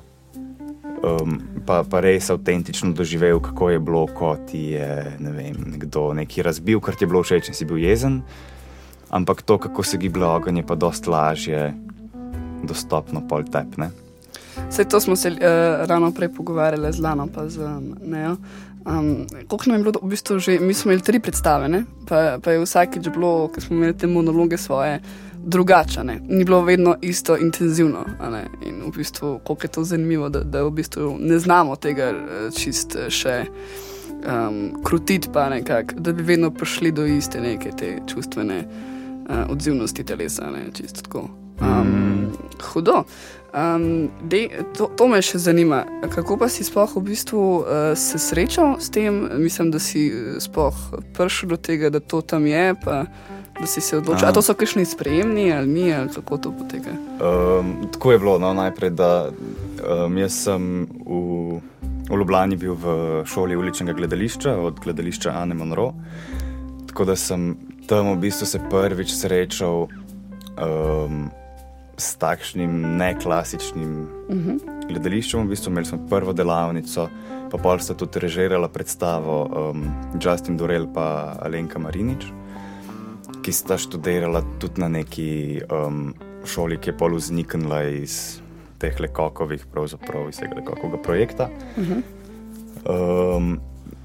Um, 1.03 1.35
pa, 1.67 1.83
pa 1.83 1.99
res 2.01 2.31
avtentično 2.33 2.93
doživel, 2.97 3.37
kako 3.43 3.69
je 3.69 3.79
bilo, 3.79 4.07
ko 4.07 4.33
ti 4.49 4.71
je 4.73 5.13
ne 5.19 5.33
vem, 5.35 5.59
nekdo 5.75 6.09
nekaj 6.17 6.47
razbil, 6.47 6.81
kar 6.81 6.97
ti 6.97 7.05
je 7.05 7.11
bilo 7.11 7.21
všeč 7.21 7.51
in 7.51 7.57
si 7.57 7.67
bil 7.69 7.77
jezen. 7.77 8.23
Ampak 9.13 9.43
to, 9.45 9.59
kako 9.61 9.83
se 9.83 9.99
giblje 10.01 10.25
ogenj, 10.25 10.63
je 10.63 10.65
pa 10.65 10.79
dosta 10.79 11.11
lažje 11.11 11.73
dostopno 12.65 13.21
pol 13.29 13.45
tepne. 13.45 13.91
Vse 14.69 14.87
to 14.89 14.99
smo 14.99 15.15
se 15.15 15.29
uh, 15.29 15.37
ravno 15.85 16.09
prej 16.11 16.33
pogovarjali 16.33 16.93
z 16.93 17.03
Lano, 17.03 17.27
pa 17.29 17.45
z 17.49 17.61
Nejo. 18.01 18.37
Um, 18.85 19.25
koliko 19.47 19.69
nam 19.69 19.79
je 19.79 19.83
bilo 19.83 19.99
v 20.01 20.09
bistvu 20.09 20.39
že, 20.39 20.59
mi 20.59 20.73
smo 20.73 20.91
imeli 20.91 21.03
tri 21.03 21.19
predstave, 21.19 21.69
ne? 21.69 21.85
pa, 22.07 22.39
pa 22.43 22.51
je 22.51 22.59
vsakeč 22.65 23.07
bilo, 23.09 23.47
ker 23.47 23.63
smo 23.63 23.75
imeli 23.75 23.97
te 23.97 24.07
monologe 24.07 24.57
svoje, 24.57 24.99
drugače. 25.43 26.03
ne. 26.03 26.19
Ni 26.29 26.43
bilo 26.43 26.61
vedno 26.61 26.95
isto 27.01 27.37
intenzivno. 27.37 28.05
In 28.65 28.81
v 28.85 28.91
bistvu, 28.97 29.39
koliko 29.43 29.65
je 29.65 29.71
to 29.71 29.83
zanimivo, 29.83 30.29
da, 30.29 30.43
da 30.43 30.63
v 30.63 30.71
bistvu 30.71 31.17
ne 31.19 31.39
znamo 31.39 31.75
tega 31.75 32.03
eh, 32.03 32.49
čist 32.57 32.95
eh, 32.95 33.09
še 33.09 33.45
um, 34.27 34.83
krutiti, 34.83 35.29
pa 35.33 35.49
nekako, 35.49 35.95
da 35.99 36.11
bi 36.11 36.23
vedno 36.23 36.51
prišli 36.51 36.91
do 36.91 37.05
iste 37.05 37.41
neke 37.41 37.71
te 37.71 37.97
čustvene 38.07 38.63
uh, 38.63 39.51
odzivnosti 39.51 40.03
telesa. 40.03 40.51
Ne? 40.51 40.67
Čisto 40.73 41.01
tako. 41.01 41.29
Um, 41.61 42.31
hudo. 42.73 43.03
Um, 43.53 44.09
dej, 44.25 44.49
to, 44.73 44.89
to 44.97 45.05
me 45.07 45.19
še 45.21 45.37
zanima. 45.37 45.83
Kako 46.09 46.39
pa 46.41 46.49
si 46.49 46.65
sploh 46.65 46.89
v 46.97 47.03
bistvu 47.05 47.41
uh, 47.61 47.93
se 47.93 48.17
srečal 48.17 48.79
s 48.81 48.89
tem? 48.89 49.29
Mislim, 49.37 49.69
da 49.69 49.77
si 49.77 50.09
eh, 50.09 50.39
sploh 50.41 50.73
prišel 51.13 51.53
do 51.53 51.57
tega, 51.61 51.93
da 51.93 52.01
to 52.01 52.23
tam 52.25 52.49
je, 52.49 52.73
pa 52.81 53.05
da 53.59 53.67
si 53.69 53.77
se 53.77 53.97
odločil. 53.97 54.25
A 54.25 54.33
A. 54.33 54.33
to 54.33 54.41
so 54.41 54.57
kakšni 54.57 54.89
sprejemni 54.89 55.53
ali 55.53 55.69
ni, 55.69 55.93
ali 55.93 56.09
kako 56.09 56.37
to 56.37 56.49
poteka? 56.49 56.97
Um, 57.21 57.85
tako 57.93 58.11
je 58.11 58.19
bilo, 58.25 58.39
no, 58.41 58.53
najprej, 58.57 58.89
da 58.97 59.29
um, 59.29 60.17
jaz 60.17 60.33
sem 60.33 60.89
v, 61.05 61.61
v 62.09 62.17
Ljubljani 62.17 62.57
bil 62.57 62.73
v 62.73 63.21
šoli 63.29 63.53
uličnega 63.53 63.93
gledališča, 63.93 64.57
od 64.57 64.81
gledališča 64.81 65.29
Anne 65.29 65.53
Monroe. 65.53 65.93
Tako 66.89 67.05
da 67.05 67.13
sem 67.13 67.53
tam 67.85 68.15
v 68.17 68.25
bistvu 68.25 68.49
se 68.49 68.57
prvič 68.69 69.13
srečal 69.13 69.85
um, 70.57 71.29
s 71.97 72.15
takšnim 72.15 72.97
neklasičnim 72.97 74.07
uh 74.29 74.35
-huh. 74.35 74.59
gledališčem. 74.87 75.45
V 75.45 75.49
bistvu 75.49 75.71
imeli 75.71 75.85
smo 75.85 75.99
prvo 76.09 76.33
delavnico, 76.33 77.09
pa 77.51 77.57
pol 77.57 77.79
sta 77.79 77.93
tudi 77.93 78.19
režirala 78.19 78.67
predstavo 78.67 79.71
um, 79.71 79.83
Justin 80.21 80.57
Dorel 80.57 80.83
in 80.83 80.89
Alenka 81.39 81.79
Marinič 81.79 82.25
ki 83.43 83.51
sta 83.51 83.75
študirala 83.77 84.41
tudi 84.59 84.79
na 84.81 84.87
neki 84.87 85.61
um, 85.67 86.13
šoli, 86.47 86.79
ki 86.79 86.91
je 86.91 86.97
pol 86.97 87.17
vzniknila 87.19 87.83
iz 87.99 88.39
teh 88.79 88.95
lekokovih, 88.99 89.67
pravzaprav 89.71 90.29
iz 90.31 90.39
tega 90.39 90.59
lekokovega 90.61 91.01
projekta. 91.03 91.49
Uh 91.77 91.83
-huh. 91.83 92.01
um, 92.87 93.59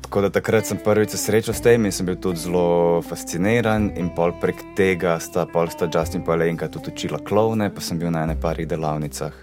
tako 0.09 0.21
da 0.25 0.31
takrat 0.33 0.65
sem 0.65 0.79
prvič 0.81 1.13
srečal 1.21 1.53
s 1.53 1.61
tem 1.61 1.85
in 1.85 1.93
sem 1.93 2.07
bil 2.09 2.17
tudi 2.17 2.41
zelo 2.41 3.03
fasciniran. 3.05 3.91
In 4.01 4.09
pol 4.17 4.33
prek 4.41 4.57
tega 4.73 5.19
sta, 5.21 5.45
pol 5.45 5.69
sta 5.69 5.85
Justin 5.85 6.23
in 6.25 6.31
Alenka 6.33 6.69
tudi 6.69 6.89
učila 6.89 7.19
klovne, 7.21 7.69
pa 7.69 7.85
sem 7.85 7.99
bil 8.01 8.09
na 8.11 8.23
ene 8.25 8.37
parih 8.41 8.65
delavnicah 8.65 9.37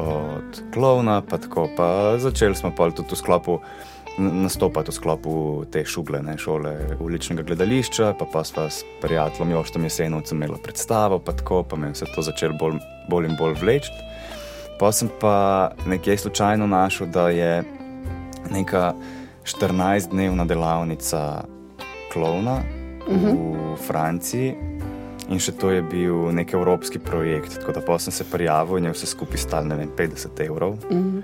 od 0.00 0.62
klovna, 0.72 1.20
pa 1.20 1.36
tako. 1.36 1.68
Pa 1.76 2.16
začeli 2.16 2.56
smo 2.56 2.72
pol 2.72 2.96
tudi 2.96 3.12
v 3.12 3.20
sklopu 3.20 3.58
nastopati 4.16 4.90
v 4.90 4.96
sklopu 4.96 5.34
te 5.70 5.84
šugle, 5.84 6.22
ne, 6.24 6.38
šole 6.40 6.96
uličnega 7.00 7.44
gledališča, 7.44 8.14
pa 8.16 8.24
pa 8.32 8.40
sva 8.44 8.70
s 8.72 8.80
prijateljem 9.04 9.52
Joštom 9.52 9.84
Jesenovcem 9.84 10.40
imela 10.40 10.56
predstavo, 10.56 11.20
pa 11.20 11.36
tako, 11.36 11.62
pa 11.68 11.76
me 11.76 11.92
je 11.92 12.00
vse 12.00 12.12
to 12.14 12.24
začelo 12.24 12.56
bolj, 12.56 12.80
bolj 13.12 13.28
in 13.28 13.36
bolj 13.36 13.60
vleči. 13.60 13.92
Pa 14.80 14.88
sem 14.92 15.12
pa 15.20 15.70
nekje 15.84 16.16
slučajno 16.16 16.66
našel, 16.66 17.12
da 17.12 17.28
je 17.28 17.60
neka 18.50 18.94
14-dnevna 19.56 20.46
delavnica 20.46 21.44
klovna 22.12 22.62
uh 23.06 23.14
-huh. 23.14 23.34
v 23.74 23.76
Franciji. 23.86 24.54
In 25.30 25.38
še 25.38 25.52
to 25.52 25.70
je 25.70 25.82
bil 25.82 26.32
nek 26.32 26.52
evropski 26.52 26.98
projekt, 26.98 27.58
tako 27.58 27.72
da 27.72 27.98
sem 27.98 28.12
se 28.12 28.24
prijavil 28.24 28.78
in 28.78 28.84
je 28.84 28.92
vse 28.92 29.06
skupaj 29.06 29.38
stalo 29.38 29.66
ne 29.66 29.76
vem, 29.76 29.90
50 29.96 30.46
evrov. 30.46 30.72
Uh 30.90 30.96
-huh 30.96 31.22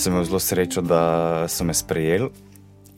sem 0.00 0.12
imel 0.12 0.24
zelo 0.24 0.40
srečo, 0.40 0.80
da 0.80 1.44
so 1.48 1.64
me 1.64 1.74
sprejeli. 1.74 2.30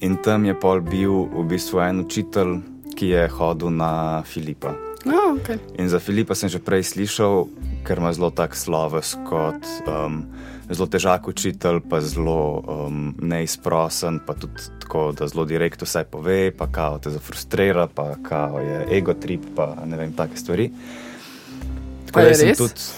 In 0.01 0.17
tam 0.23 0.47
je 0.47 0.55
pol 0.55 0.81
bil 0.81 1.27
v 1.31 1.45
bistvu 1.51 1.83
en 1.83 2.03
učitelj, 2.07 2.61
ki 2.95 3.15
je 3.15 3.27
hodil 3.29 3.75
na 3.75 4.23
Filipa. 4.23 4.75
No, 5.03 5.35
okay. 5.35 5.59
In 5.79 5.91
za 5.91 5.99
Filipa 5.99 6.35
sem 6.39 6.47
že 6.47 6.63
prej 6.63 6.87
slišal, 6.95 7.51
ker 7.83 7.99
ima 7.99 8.15
zelo 8.15 8.31
tak 8.31 8.55
sloves 8.55 9.19
kot 9.27 9.67
um, 9.87 10.31
zelo 10.75 10.87
težak 10.87 11.29
učitelj, 11.29 11.81
pa 11.91 12.01
zelo 12.01 12.63
um, 12.63 13.15
neizprosen, 13.21 14.21
pa 14.27 14.35
tudi 14.35 14.69
tako, 14.81 15.13
da 15.13 15.29
zelo 15.29 15.45
direkt 15.45 15.83
vse 15.83 16.05
pove, 16.11 16.51
pa 16.57 16.67
kao 16.73 16.99
te 16.99 17.11
zafrustrira, 17.11 17.87
pa 17.87 18.15
kao 18.23 18.61
je 18.61 18.87
ego 18.99 19.15
trip, 19.15 19.47
pa 19.57 19.75
ne 19.87 19.97
vem, 19.97 20.13
take 20.13 20.37
stvari. 20.37 20.71
Tako 22.07 22.29
da 22.29 22.35
sem 22.35 22.49
res? 22.49 22.59
tudi. 22.59 22.91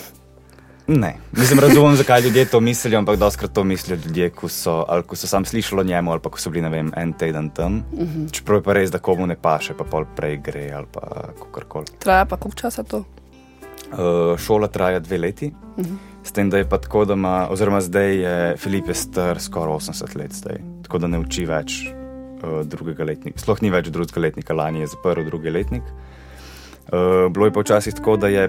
Ne, 0.87 1.15
nisem 1.33 1.59
razumel, 1.59 1.97
zakaj 2.03 2.21
ljudje 2.21 2.45
to 2.45 2.61
mislijo, 2.61 2.99
ampak 2.99 3.17
doskrat 3.19 3.53
to 3.53 3.65
mislijo 3.65 3.99
ljudje, 4.05 4.31
ko 4.31 4.49
so, 4.49 4.85
ali 4.89 5.03
ko 5.03 5.17
so 5.17 5.27
sam 5.27 5.45
slišali 5.45 5.81
o 5.81 5.85
njemu, 5.85 6.13
ali 6.13 6.21
pa 6.21 6.31
ko 6.31 6.39
so 6.39 6.51
bili 6.51 6.63
ne 6.63 6.69
vem, 6.69 6.93
en 6.97 7.13
teden 7.13 7.49
tam. 7.51 7.77
Uh 7.93 8.01
-huh. 8.01 8.33
Čeprav 8.33 8.59
je 8.59 8.63
pa 8.63 8.73
res, 8.73 8.91
da 8.91 8.99
komu 8.99 9.27
ne 9.27 9.37
paše, 9.37 9.75
pa 9.75 9.85
pol 9.85 10.05
prej 10.17 10.37
gre 10.37 10.71
ali 10.73 10.87
pa 10.93 11.01
kakorkoli. 11.39 11.87
Traja 11.99 12.25
pa 12.25 12.37
koliko 12.37 12.61
časa 12.61 12.83
to? 12.83 12.99
Uh, 13.93 14.39
šola 14.39 14.69
traja 14.69 15.01
dve 15.01 15.19
leti, 15.19 15.53
uh 15.77 15.85
-huh. 15.85 15.97
S 16.25 16.33
tem, 16.33 16.51
da 16.51 16.59
je 16.59 16.69
pa 16.69 16.79
tako, 16.79 17.05
da 17.05 17.13
ima, 17.13 17.49
oziroma 17.51 17.81
zdaj 17.81 18.17
je 18.17 18.57
Filip 18.57 18.89
je 18.89 18.95
star 18.95 19.41
skoraj 19.41 19.75
80 19.75 20.17
let, 20.17 20.33
zdaj, 20.33 20.57
tako 20.83 20.99
da 20.99 21.07
ne 21.07 21.21
uči 21.21 21.45
več 21.47 21.77
uh, 21.91 22.63
drugega 22.65 23.05
letnika. 23.05 23.39
Sploh 23.39 23.61
ni 23.63 23.71
več 23.71 23.93
drugega 23.93 24.25
letnika, 24.25 24.57
lani 24.57 24.81
je 24.85 24.93
zaprl 24.97 25.27
drugi 25.29 25.53
letnik. 25.53 25.85
Uh, 26.89 27.29
bilo 27.33 27.49
je 27.49 27.53
pa 27.53 27.61
včasih 27.61 27.95
tako, 28.01 28.17
da 28.17 28.33
je 28.33 28.49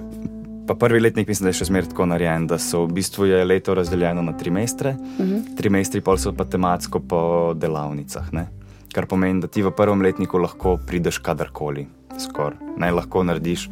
pa 0.68 0.76
prvi 0.76 1.00
letnik, 1.00 1.28
mislim, 1.28 1.46
da 1.46 1.54
je 1.54 1.60
še 1.60 1.70
zmeraj 1.70 1.92
tako 1.92 2.08
narejen, 2.10 2.48
da 2.50 2.58
so 2.58 2.86
v 2.88 2.96
bistvu 2.98 3.28
je 3.30 3.44
leto 3.46 3.76
razdeljeno 3.78 4.24
na 4.26 4.34
tri 4.38 4.52
mestre, 4.52 4.96
uh 4.96 5.26
-huh. 5.26 5.56
tri 5.58 5.70
mestre 5.70 6.02
pol 6.02 6.18
so 6.18 6.34
pa 6.34 6.46
tematsko 6.46 7.00
po 7.00 7.54
delavnicah. 7.54 8.34
Ne? 8.34 8.48
Kar 8.94 9.06
pomeni, 9.06 9.42
da 9.42 9.48
ti 9.48 9.62
v 9.62 9.72
prvem 9.72 10.02
letniku 10.02 10.38
lahko 10.38 10.78
prideš 10.88 11.18
kadarkoli, 11.18 11.88
skoraj. 12.20 12.58
Ne 12.78 12.92
lahko 12.92 13.24
narediš 13.24 13.70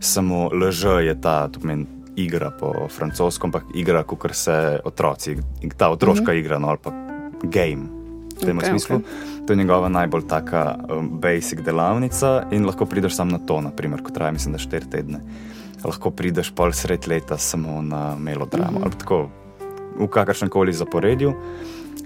samo 0.00 0.50
LŽ 0.52 0.84
je 1.06 1.20
ta, 1.20 1.48
to 1.48 1.60
pomeni 1.60 1.97
igra 2.18 2.50
po 2.50 2.88
francosko, 2.90 3.46
ampak 3.46 3.70
igra, 3.74 4.02
kot 4.02 4.34
se 4.34 4.80
otroci, 4.84 5.36
ta 5.76 5.90
otroška 5.90 6.22
mm 6.22 6.34
-hmm. 6.34 6.40
igra, 6.40 6.58
no, 6.58 6.68
ali 6.68 6.78
pa 6.82 6.90
game. 7.42 7.86
V 8.38 8.46
tem 8.46 8.58
Ok, 8.58 8.62
okay, 8.62 8.70
smislu. 8.70 8.96
ok. 8.96 9.02
Okay. 9.02 9.46
To 9.46 9.52
je 9.52 9.56
njegova 9.56 9.88
najbolj 9.88 10.26
taka 10.28 10.78
um, 10.90 11.08
basic 11.20 11.60
delavnica 11.60 12.42
in 12.50 12.66
lahko 12.66 12.86
prideš 12.86 13.16
samo 13.16 13.30
na 13.30 13.38
to, 13.38 13.60
naprimer, 13.60 14.02
ko 14.02 14.10
traja, 14.10 14.32
mislim, 14.32 14.52
da 14.52 14.58
štiri 14.58 14.90
tedne. 14.90 15.20
Lahko 15.84 16.10
prideš 16.10 16.50
pol 16.54 16.72
sred 16.72 17.08
leta 17.08 17.38
samo 17.38 17.82
na 17.82 18.16
melodramo 18.18 18.70
mm 18.70 18.76
-hmm. 18.76 18.84
ali 18.84 18.98
tako 18.98 19.28
v 19.98 20.06
kakršnem 20.06 20.50
koli 20.50 20.72
zaporedju. 20.72 21.34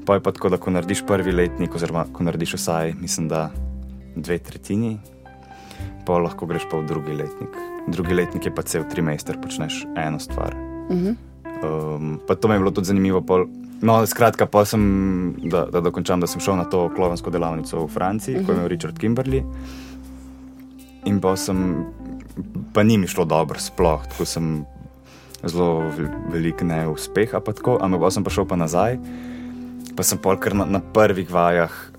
Pa 0.07 0.15
je 0.15 0.21
pa 0.21 0.33
tako, 0.33 0.49
da 0.49 0.57
ko 0.57 0.71
narediš 0.71 1.07
prvi 1.07 1.33
letnik, 1.33 1.75
oziroma 1.75 2.05
ko 2.13 2.25
narediš 2.25 2.55
vsaj, 2.55 2.95
mislim, 3.01 3.29
da 3.29 3.51
dve 4.17 4.39
tretjini, 4.39 4.99
pa 6.07 6.19
lahko 6.19 6.47
greš 6.47 6.63
pa 6.71 6.77
v 6.77 6.87
drugi 6.87 7.13
letnik. 7.13 7.72
Drugi 7.89 8.15
letnik 8.15 8.47
je 8.47 8.55
pa 8.55 8.63
cel 8.63 8.85
trimester, 8.91 9.39
počneš 9.43 9.87
eno 9.97 10.19
stvar. 10.19 10.55
Um, 11.63 12.21
pa 12.27 12.35
to 12.35 12.49
mi 12.49 12.55
je 12.55 12.59
bilo 12.59 12.71
tudi 12.71 12.87
zanimivo. 12.87 13.21
Pol, 13.21 13.47
no, 13.83 14.07
skratka, 14.07 14.47
pa 14.47 14.65
sem, 14.65 14.83
da, 15.43 15.67
da 15.71 15.81
dokončam, 15.81 16.21
da 16.21 16.27
sem 16.27 16.41
šel 16.41 16.57
na 16.57 16.65
to 16.65 16.89
klovensko 16.95 17.31
delavnico 17.31 17.85
v 17.85 17.89
Franciji, 17.89 18.37
uh 18.37 18.41
-huh. 18.41 18.47
ko 18.47 18.53
je 18.53 18.57
imel 18.57 18.69
Richard 18.69 18.99
Kimberley. 18.99 19.43
In 21.05 21.21
pa 21.21 21.37
sem, 21.37 21.85
pa 22.73 22.83
ni 22.83 22.99
mi 22.99 23.07
šlo 23.07 23.25
dobro, 23.25 23.59
sploh, 23.59 24.07
tako 24.07 24.25
sem 24.25 24.65
zelo 25.45 25.83
vel- 25.99 26.33
velik 26.33 26.63
neuspeh, 26.63 27.31
pa 27.31 27.53
tako, 27.53 27.79
ampak 27.81 28.01
pa 28.01 28.11
sem 28.11 28.25
pa 28.25 28.31
šel 28.31 28.45
pa 28.45 28.57
nazaj, 28.57 28.99
pa 29.97 30.03
sem 30.03 30.19
pol 30.19 30.37
kar 30.37 30.55
na, 30.55 30.65
na 30.65 30.81
prvih 30.81 31.31
vajah 31.31 31.92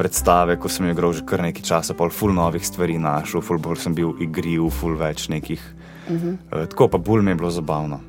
predstave, 0.00 0.56
ko 0.56 0.68
sem 0.72 0.88
igral 0.88 1.12
že 1.12 1.26
kar 1.28 1.44
nekaj 1.44 1.60
časa, 1.60 1.92
pol 1.92 2.08
full 2.08 2.32
novih 2.32 2.64
stvari 2.64 2.96
našel, 2.96 3.44
full 3.44 3.60
bolj 3.60 3.84
sem 3.84 3.92
bil 3.92 4.16
igriv, 4.16 4.70
full 4.72 4.96
več 4.96 5.28
nekih. 5.28 5.60
Uh 6.08 6.16
-huh. 6.16 6.32
uh, 6.32 6.64
tako 6.72 6.88
pa 6.88 6.98
bolj 6.98 7.22
mi 7.22 7.30
je 7.30 7.34
bilo 7.34 7.50
zabavno. 7.50 8.00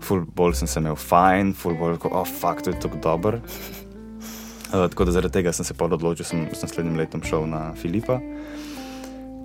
Full 0.00 0.26
bolj 0.36 0.54
sem 0.54 0.68
se 0.68 0.80
imel 0.80 0.96
fajn, 0.96 1.54
full 1.54 1.78
bolj 1.78 1.96
kot, 1.98 2.12
oh, 2.12 2.28
fuck, 2.28 2.60
to 2.62 2.70
je 2.70 2.80
tako 2.80 2.96
dober. 3.02 3.34
Uh, 3.34 4.88
tako 4.90 5.04
da 5.04 5.12
zaradi 5.12 5.32
tega 5.32 5.52
sem 5.52 5.64
se 5.64 5.74
odločil, 5.78 6.24
da 6.24 6.28
sem 6.28 6.46
s 6.52 6.62
naslednjim 6.62 6.96
letom 6.96 7.22
šel 7.22 7.48
na 7.48 7.72
Filipa. 7.74 8.20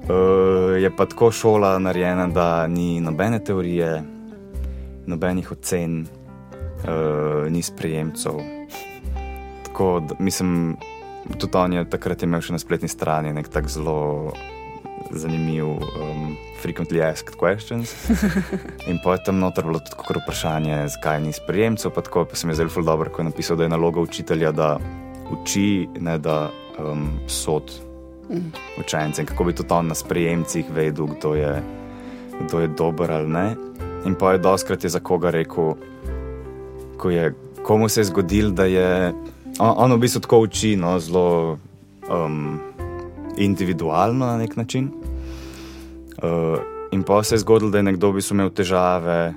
Uh, 0.08 0.82
je 0.82 0.92
pa 0.96 1.06
tako 1.06 1.32
šola 1.32 1.80
narejena, 1.80 2.28
da 2.28 2.68
ni 2.68 3.00
nobene 3.00 3.40
teorije, 3.40 4.04
nobenih 5.06 5.52
ocen, 5.52 6.08
uh, 6.84 7.52
ni 7.52 7.62
sprejemcev. 7.62 8.40
Tako 9.64 10.00
da 10.00 10.16
mislim, 10.20 10.78
tudi 11.36 11.58
on 11.58 11.74
je 11.74 11.90
takrat 11.90 12.24
imel 12.24 12.42
še 12.42 12.56
na 12.56 12.62
spletni 12.62 12.88
strani 12.88 13.34
nek 13.34 13.50
tak 13.52 13.68
zelo 13.70 14.32
zanimiv, 15.12 15.66
um, 15.66 16.38
frequently 16.62 17.02
asked 17.02 17.38
questions. 17.38 17.94
In 18.90 19.00
je 19.04 19.24
tam 19.26 19.40
noter 19.40 19.64
bilo 19.64 19.80
tudi 19.80 19.96
kot 19.96 20.18
vprašanje, 20.22 20.88
zakaj 20.88 21.22
ni 21.22 21.34
sprejemcev. 21.34 21.92
Pa 21.96 22.02
tako 22.02 22.26
pa 22.26 22.36
sem 22.36 22.50
je 22.50 22.56
zelo 22.56 22.84
dobro, 22.84 23.10
ko 23.10 23.22
je 23.22 23.30
napisal, 23.30 23.58
da 23.58 23.64
je 23.64 23.70
naloga 23.70 24.02
učitelja, 24.02 24.52
da 24.52 24.78
uči, 25.32 25.88
ne 26.00 26.18
da 26.18 26.50
um, 26.80 27.20
sod 27.28 27.72
mm. 28.30 28.52
učence. 28.80 29.26
Kako 29.26 29.44
bi 29.44 29.56
tudi 29.56 29.74
on 29.74 29.88
na 29.88 29.96
sprejemcih 29.96 30.66
vedel, 30.74 31.08
kdo 31.08 31.36
je, 31.36 31.62
kdo 32.42 32.60
je 32.60 32.68
dober 32.68 33.12
ali 33.12 33.28
ne. 33.28 33.56
In 34.06 34.16
pa 34.16 34.32
je 34.32 34.40
doskrat 34.40 34.84
je 34.84 34.90
za 34.90 35.00
koga 35.00 35.30
rekel, 35.30 35.76
ko 36.98 37.10
je, 37.10 37.34
komu 37.64 37.90
se 37.90 38.02
je 38.02 38.06
zgodil, 38.12 38.52
da 38.52 38.66
je 38.66 39.14
on, 39.60 39.74
on 39.78 39.94
v 39.94 39.98
bistvu 39.98 40.22
tako 40.22 40.40
uči, 40.46 40.76
no, 40.76 41.00
zelo 41.00 41.58
um, 42.10 42.60
individualno 43.38 44.26
na 44.26 44.38
nek 44.38 44.56
način. 44.56 44.90
Uh, 46.18 46.60
in 46.92 47.04
pa 47.04 47.24
se 47.24 47.36
je 47.36 47.40
zgodilo, 47.40 47.72
da 47.72 47.78
je 47.78 47.84
nekdo 47.84 48.12
bi 48.12 48.22
imel 48.32 48.50
težave, 48.50 49.34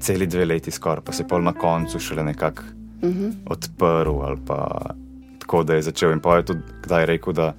celi 0.00 0.26
dve 0.26 0.44
leti 0.44 0.70
skoraj, 0.70 1.04
pa 1.04 1.12
se 1.12 1.22
je 1.22 1.28
pol 1.28 1.42
na 1.42 1.52
koncu 1.52 1.98
šele 1.98 2.24
nekako 2.24 2.62
uh 3.02 3.08
mhm. 3.08 3.24
-huh. 3.24 3.32
odprl 3.46 4.20
ali 4.22 4.38
pa 4.46 4.90
tako, 5.38 5.62
da 5.62 5.74
je 5.74 5.82
začel. 5.82 6.12
In 6.12 6.20
pa 6.20 6.36
je 6.36 6.44
tudi 6.44 6.60
kdaj 6.82 7.06
rekel, 7.06 7.32
da 7.32 7.54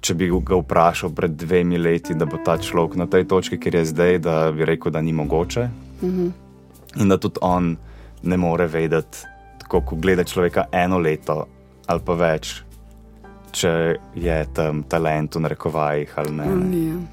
če 0.00 0.14
bi 0.14 0.30
ga 0.44 0.56
vprašal 0.56 1.10
pred 1.10 1.30
dvemi 1.30 1.78
leti, 1.78 2.14
da 2.14 2.24
bo 2.24 2.36
ta 2.44 2.58
človek 2.58 2.96
na 2.96 3.06
tej 3.06 3.24
točki, 3.24 3.60
kjer 3.60 3.74
je 3.74 3.84
zdaj, 3.84 4.18
da 4.18 4.52
bi 4.52 4.64
rekel, 4.64 4.92
da 4.92 5.00
ni 5.00 5.12
mogoče. 5.12 5.68
Uh 6.02 6.08
mhm. 6.08 6.26
-huh. 6.26 6.30
In 7.02 7.08
da 7.08 7.16
tudi 7.16 7.38
on 7.40 7.76
ne 8.22 8.36
more 8.36 8.66
vedeti, 8.66 9.18
tako 9.74 9.86
ko 9.86 9.96
gleda 9.96 10.24
človeka 10.24 10.64
eno 10.72 10.98
leto 10.98 11.46
ali 11.86 12.00
pa 12.06 12.14
več, 12.14 12.62
če 13.52 13.70
je 14.14 14.36
tam 14.54 14.84
talent 14.88 15.34
v 15.34 15.42
narekovajih 15.42 16.12
ali 16.22 16.30
ne. 16.32 16.46
Um, 16.46 17.08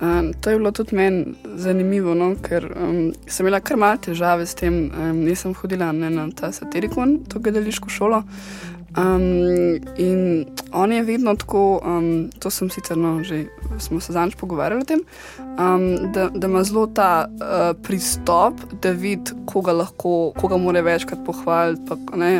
um, 0.00 0.32
to 0.40 0.50
je 0.50 0.56
bilo 0.56 0.70
tudi 0.70 0.96
meni 0.96 1.34
zanimivo, 1.56 2.14
no? 2.14 2.34
ker 2.42 2.66
um, 2.76 3.12
sem 3.26 3.46
imela 3.46 3.60
kar 3.60 3.76
malo 3.76 4.00
težave 4.06 4.46
s 4.46 4.54
tem. 4.54 4.90
Um, 4.90 5.24
nisem 5.24 5.54
hodila 5.54 5.92
ne, 5.92 6.10
na 6.10 6.28
ta 6.36 6.52
satirikon, 6.52 7.18
to 7.28 7.38
gledališko 7.38 7.88
šolo. 7.88 8.22
Um, 8.96 9.80
in 9.96 10.46
on 10.72 10.92
je 10.92 11.02
vedno 11.02 11.34
tako, 11.36 11.80
um, 11.84 12.30
to 12.38 12.50
sem 12.50 12.70
sicer 12.70 12.96
no, 12.96 13.22
že 13.22 13.46
smo 13.78 14.00
se 14.00 14.12
zanj 14.12 14.36
pogovarjali 14.38 14.82
o 14.82 14.84
tem, 14.84 15.00
um, 15.58 16.12
da, 16.12 16.28
da 16.28 16.46
ima 16.46 16.62
zelo 16.64 16.86
ta 16.86 17.26
uh, 17.26 17.82
pristop, 17.82 18.54
da 18.82 18.90
vidi, 18.90 19.34
koga 19.46 19.72
lahko, 19.72 20.32
koga 20.38 20.56
mora 20.56 20.80
večkrat 20.80 21.24
pohvaliti. 21.26 21.82
Pa, 21.88 21.96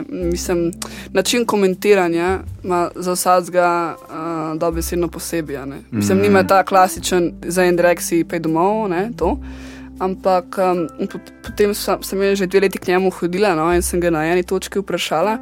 Mislim, 0.08 0.70
način 1.12 1.46
komentiranja 1.46 2.38
ima 2.64 2.90
za 2.94 3.12
vsakega 3.12 3.96
uh, 3.99 4.14
dobesedno 4.54 5.08
posebej. 5.08 5.58
Mislim, 5.90 6.18
mm. 6.18 6.22
nima 6.22 6.42
ta 6.46 6.62
klasičen 6.64 7.32
za 7.46 7.64
en 7.64 7.76
direkt 7.76 8.02
si 8.02 8.24
pej 8.24 8.44
domov. 8.44 8.88
Ne, 8.88 9.11
Ampak 10.00 10.59
um, 10.59 10.88
potem 11.44 11.74
sem, 11.74 12.02
sem 12.02 12.18
že 12.35 12.46
dve 12.50 12.66
leti 12.66 12.78
k 12.78 12.90
njemu 12.90 13.11
hodila 13.14 13.54
no, 13.54 13.70
in 13.70 13.83
sem 13.83 14.00
ga 14.02 14.11
na 14.11 14.24
eni 14.26 14.42
točki 14.42 14.83
vprašala. 14.83 15.38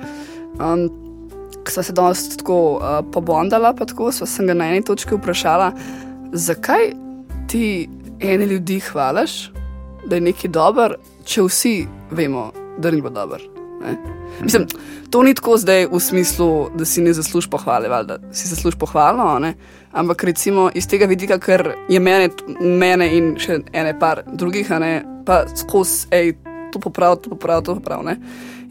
Um, 0.61 0.91
sva 1.69 1.83
se 1.83 1.93
danes 1.93 2.37
tako 2.37 2.77
uh, 2.77 3.01
pobondala, 3.13 3.73
pa 3.73 3.89
tako 3.89 4.13
sva 4.13 4.27
se 4.27 4.45
ga 4.45 4.55
na 4.55 4.69
eni 4.69 4.85
točki 4.85 5.17
vprašala, 5.17 5.73
zakaj 6.33 6.93
ti 7.49 7.89
eni 8.21 8.45
ljudi 8.45 8.81
hvališ, 8.81 9.51
da 10.07 10.17
je 10.17 10.29
nekaj 10.29 10.51
dober, 10.51 10.97
če 11.25 11.49
vsi 11.49 11.75
vemo, 12.11 12.51
da 12.79 12.91
ni 12.91 13.01
bilo 13.01 13.62
dober. 13.83 14.23
Mislim, 14.41 14.67
to 15.11 15.23
ni 15.23 15.35
tako 15.35 15.57
zdaj 15.57 15.87
v 15.93 16.01
smislu, 16.01 16.71
da 16.75 16.85
si 16.85 17.03
ne 17.03 17.13
zaslužiš 17.13 17.51
pohvale, 17.51 17.89
ali 17.89 18.07
da 18.07 18.19
si 18.33 18.49
zaslužiš 18.49 18.79
pohvalo, 18.79 19.39
ne? 19.39 19.55
ampak 19.93 20.25
recimo 20.25 20.71
iz 20.75 20.89
tega 20.89 21.07
vidika, 21.07 21.39
ker 21.39 21.75
je 21.89 22.01
mene, 22.01 22.31
mene 22.61 23.11
in 23.17 23.35
še 23.37 23.61
ene 23.73 23.93
par 23.99 24.23
drugih, 24.33 24.71
ne? 24.81 25.03
pa 25.27 25.45
skozi, 25.57 26.07
hej, 26.11 26.33
to 26.73 26.81
popravi, 26.81 27.21
to 27.23 27.31
popravi, 27.31 27.65
to 27.65 27.75
popravi. 27.75 28.17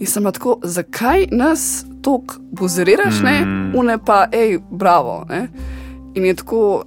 In 0.01 0.07
sem 0.07 0.25
tako, 0.33 0.57
zakaj 0.63 1.27
nas 1.31 1.85
tako 2.01 2.41
buzeriraš, 2.51 3.21
mm. 3.21 3.25
ne, 3.25 3.77
une 3.77 3.99
pa, 4.05 4.25
hej, 4.33 4.57
bravo. 4.71 5.21
Ne? 5.29 5.47
In 6.17 6.25
je 6.25 6.35
tako, 6.35 6.83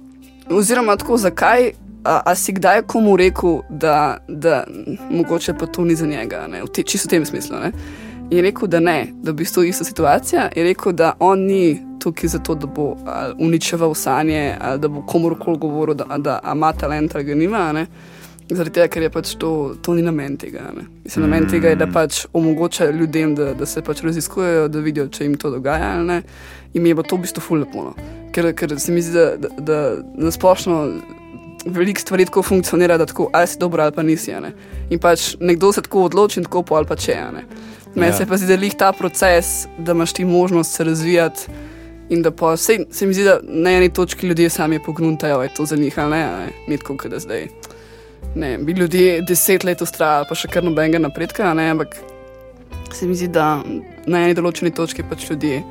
oziroma 0.51 0.97
tako, 0.99 1.17
zakaj, 1.17 1.71
a, 2.03 2.21
a 2.25 2.35
si 2.35 2.53
kdaj 2.53 2.81
komu 2.81 3.15
rekel, 3.17 3.61
da, 3.69 4.17
da 4.27 4.63
mogoče 5.09 5.53
pa 5.53 5.65
to 5.65 5.85
ni 5.85 5.95
za 5.95 6.05
njega, 6.05 6.47
ne, 6.47 6.63
v 6.63 6.67
te, 6.67 6.83
čisto 6.83 7.07
v 7.07 7.15
tem 7.15 7.25
smislu. 7.25 7.59
Ne? 7.59 7.71
Je 8.31 8.41
rekel, 8.41 8.67
da 8.67 8.79
ne, 8.79 9.07
da 9.23 9.33
bi 9.33 9.45
to 9.45 9.63
ista 9.63 9.83
situacija. 9.83 10.49
Je 10.55 10.63
rekel, 10.63 10.91
da 10.91 11.13
on 11.19 11.39
ni 11.39 11.81
tukaj 11.99 12.29
zato, 12.29 12.55
da 12.55 12.67
bo 12.67 12.95
uničeval 13.39 13.93
sanje, 13.93 14.55
ali 14.61 14.79
da 14.79 14.87
bo 14.87 15.01
komorkoli 15.01 15.57
govoril, 15.57 15.95
da, 15.95 16.17
da 16.17 16.39
ima 16.53 16.73
talent 16.73 17.15
ali 17.15 17.23
ga 17.23 17.35
nima. 17.35 17.71
Ne? 17.73 17.85
Zaradi 18.49 18.73
tega, 18.73 18.87
ker 18.87 19.03
je 19.03 19.09
pač 19.09 19.33
to, 19.41 19.75
to 19.81 19.93
ni 19.93 20.01
namen 20.05 20.37
tega. 20.37 20.61
Mislim, 21.03 21.25
mm. 21.25 21.29
namen 21.29 21.49
tega 21.49 21.69
je, 21.69 21.75
da 21.75 21.87
pač 21.87 22.25
omogoča 22.33 22.89
ljudem, 22.89 23.35
da, 23.35 23.53
da 23.53 23.65
se 23.65 23.81
pač 23.81 24.03
raziskujejo, 24.05 24.67
da 24.67 24.79
vidijo, 24.79 25.07
če 25.07 25.25
jim 25.25 25.37
to 25.37 25.49
dogaja. 25.49 25.95
In 26.73 26.83
mi 26.83 26.89
je 26.89 27.03
to 27.03 27.17
v 27.17 27.25
bistvu 27.25 27.41
fulno. 27.41 27.93
Ker, 28.33 28.51
ker 28.53 28.77
se 28.79 28.91
mi 28.91 29.01
zdi, 29.01 29.17
da, 29.17 29.37
da, 29.37 29.49
da 29.57 29.79
na 30.27 30.31
splošno 30.31 30.81
veliko 31.65 32.01
stvari 32.01 32.25
tako 32.25 32.43
funkcionira, 32.43 32.97
da 32.97 33.05
tako, 33.05 33.29
ali 33.33 33.47
si 33.47 33.57
dobro 33.59 33.83
ali 33.83 33.91
pa 33.91 34.03
nisi. 34.03 34.31
Ne? 34.41 34.53
In 34.89 34.99
pač 34.99 35.35
nekdo 35.39 35.71
se 35.73 35.81
tako 35.81 36.05
odloči, 36.05 36.43
tako 36.43 36.61
po 36.61 36.75
ali 36.75 36.85
pa 36.85 36.95
če. 36.95 37.17
Meni 37.95 38.11
ja. 38.11 38.17
se 38.17 38.25
pa 38.25 38.37
zdi, 38.37 38.57
da 38.57 38.65
je 38.65 38.71
ta 38.77 38.91
proces, 38.91 39.67
da 39.77 39.91
imaš 39.91 40.13
ti 40.13 40.25
možnost 40.25 40.75
se 40.75 40.83
razvijati. 40.83 41.47
In 42.09 42.21
da 42.21 42.31
pa 42.31 42.57
se, 42.57 42.85
se 42.91 43.05
mi 43.05 43.13
zdi, 43.13 43.23
da 43.23 43.39
na 43.43 43.71
eni 43.71 43.89
točki 43.89 44.27
ljudje 44.27 44.49
sami 44.49 44.79
pogruntajo, 44.83 45.37
da 45.37 45.43
je 45.43 45.53
to 45.53 45.65
za 45.65 45.75
njih 45.75 45.99
ali 45.99 46.11
ne, 46.11 46.49
ni 46.67 46.77
tako, 46.77 47.09
da 47.09 47.19
zdaj 47.19 47.47
ne, 48.35 48.57
bi 48.57 48.71
ljudje 48.71 49.21
deset 49.21 49.63
let 49.63 49.81
ustrajali, 49.81 50.25
pa 50.29 50.35
še 50.35 50.51
kar 50.51 50.63
nobenega 50.63 50.99
napredka, 50.99 51.53
ne, 51.53 51.69
ampak 51.71 51.95
se 52.93 53.07
mi 53.07 53.15
zdi, 53.15 53.27
da 53.27 53.63
na 54.05 54.21
eni 54.25 54.35
določeni 54.37 54.73
točki 54.75 55.03
pač 55.09 55.29
ljudje 55.29 55.63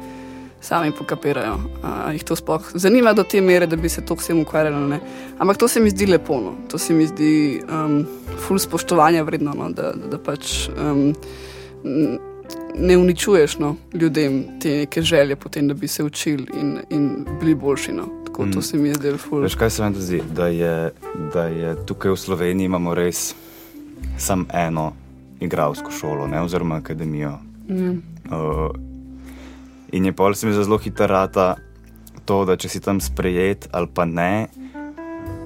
sami 0.64 0.92
pokapirajo. 0.96 1.54
Uh, 1.54 2.10
jih 2.16 2.24
to 2.24 2.36
sploh 2.36 2.70
zanima 2.74 3.12
do 3.12 3.22
te 3.22 3.40
mere, 3.44 3.68
da 3.68 3.76
bi 3.76 3.88
se 3.88 4.00
to 4.00 4.16
vsem 4.16 4.40
ukvarjali. 4.40 4.98
Ampak 5.38 5.60
to 5.60 5.68
se 5.68 5.80
mi 5.80 5.92
zdi 5.92 6.08
lepo, 6.08 6.40
no. 6.40 6.54
to 6.72 6.80
se 6.80 6.96
mi 6.96 7.06
zdi 7.06 7.60
um, 7.68 8.00
ful 8.46 8.58
spoštovanja 8.58 9.22
vredno, 9.28 9.52
no, 9.56 9.68
da, 9.70 9.92
da, 9.92 10.14
da 10.16 10.18
pač. 10.18 10.70
Um, 10.72 11.12
Ne 12.78 12.96
uničuješ 12.98 13.58
no, 13.58 13.76
ljudem 13.92 14.44
te 14.60 14.76
neke 14.76 15.02
želje, 15.02 15.36
potem, 15.36 15.68
da 15.68 15.74
bi 15.74 15.88
se 15.88 16.04
učili 16.04 16.46
in, 16.60 16.78
in 16.90 17.26
bili 17.40 17.54
boljši. 17.54 17.92
No 17.92 18.08
tako, 18.34 18.46
to 18.52 18.58
mm. 18.58 18.62
se 18.62 18.78
mi 18.78 18.88
je 18.88 18.94
zdelo 18.94 19.18
fulano. 19.18 19.42
Veš, 19.42 19.54
kaj 19.54 19.70
se 19.70 19.90
mi 19.90 19.94
zdi? 19.96 20.22
Da 20.34 20.46
je, 20.46 20.92
da 21.32 21.44
je 21.46 21.86
tukaj 21.86 22.10
v 22.10 22.16
Sloveniji 22.16 22.64
imamo 22.64 22.94
res 22.94 23.34
samo 24.18 24.44
eno 24.52 24.92
igralsko 25.40 25.90
šolo, 25.90 26.26
ne? 26.26 26.40
oziroma 26.40 26.76
akademijo. 26.76 27.38
Mm. 27.68 27.90
Uh, 27.90 28.70
in 29.92 30.04
je 30.04 30.12
pa 30.12 30.34
se 30.34 30.46
mi 30.46 30.52
zelo 30.52 30.78
hitro 30.78 31.06
rata 31.06 31.56
to, 32.24 32.44
da 32.44 32.56
če 32.56 32.68
si 32.68 32.80
tam 32.80 33.00
sprejet 33.00 33.68
ali 33.72 33.88
pa 33.94 34.04
ne, 34.04 34.48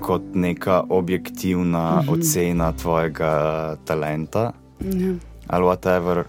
kot 0.01 0.22
neka 0.35 0.83
objektivna 0.88 2.01
mm 2.01 2.07
-hmm. 2.07 2.12
ocena 2.12 2.72
tvojega 2.72 3.77
talenta. 3.85 4.53
Mm. 4.81 5.20
Ali 5.49 5.65
whatever. 5.65 6.25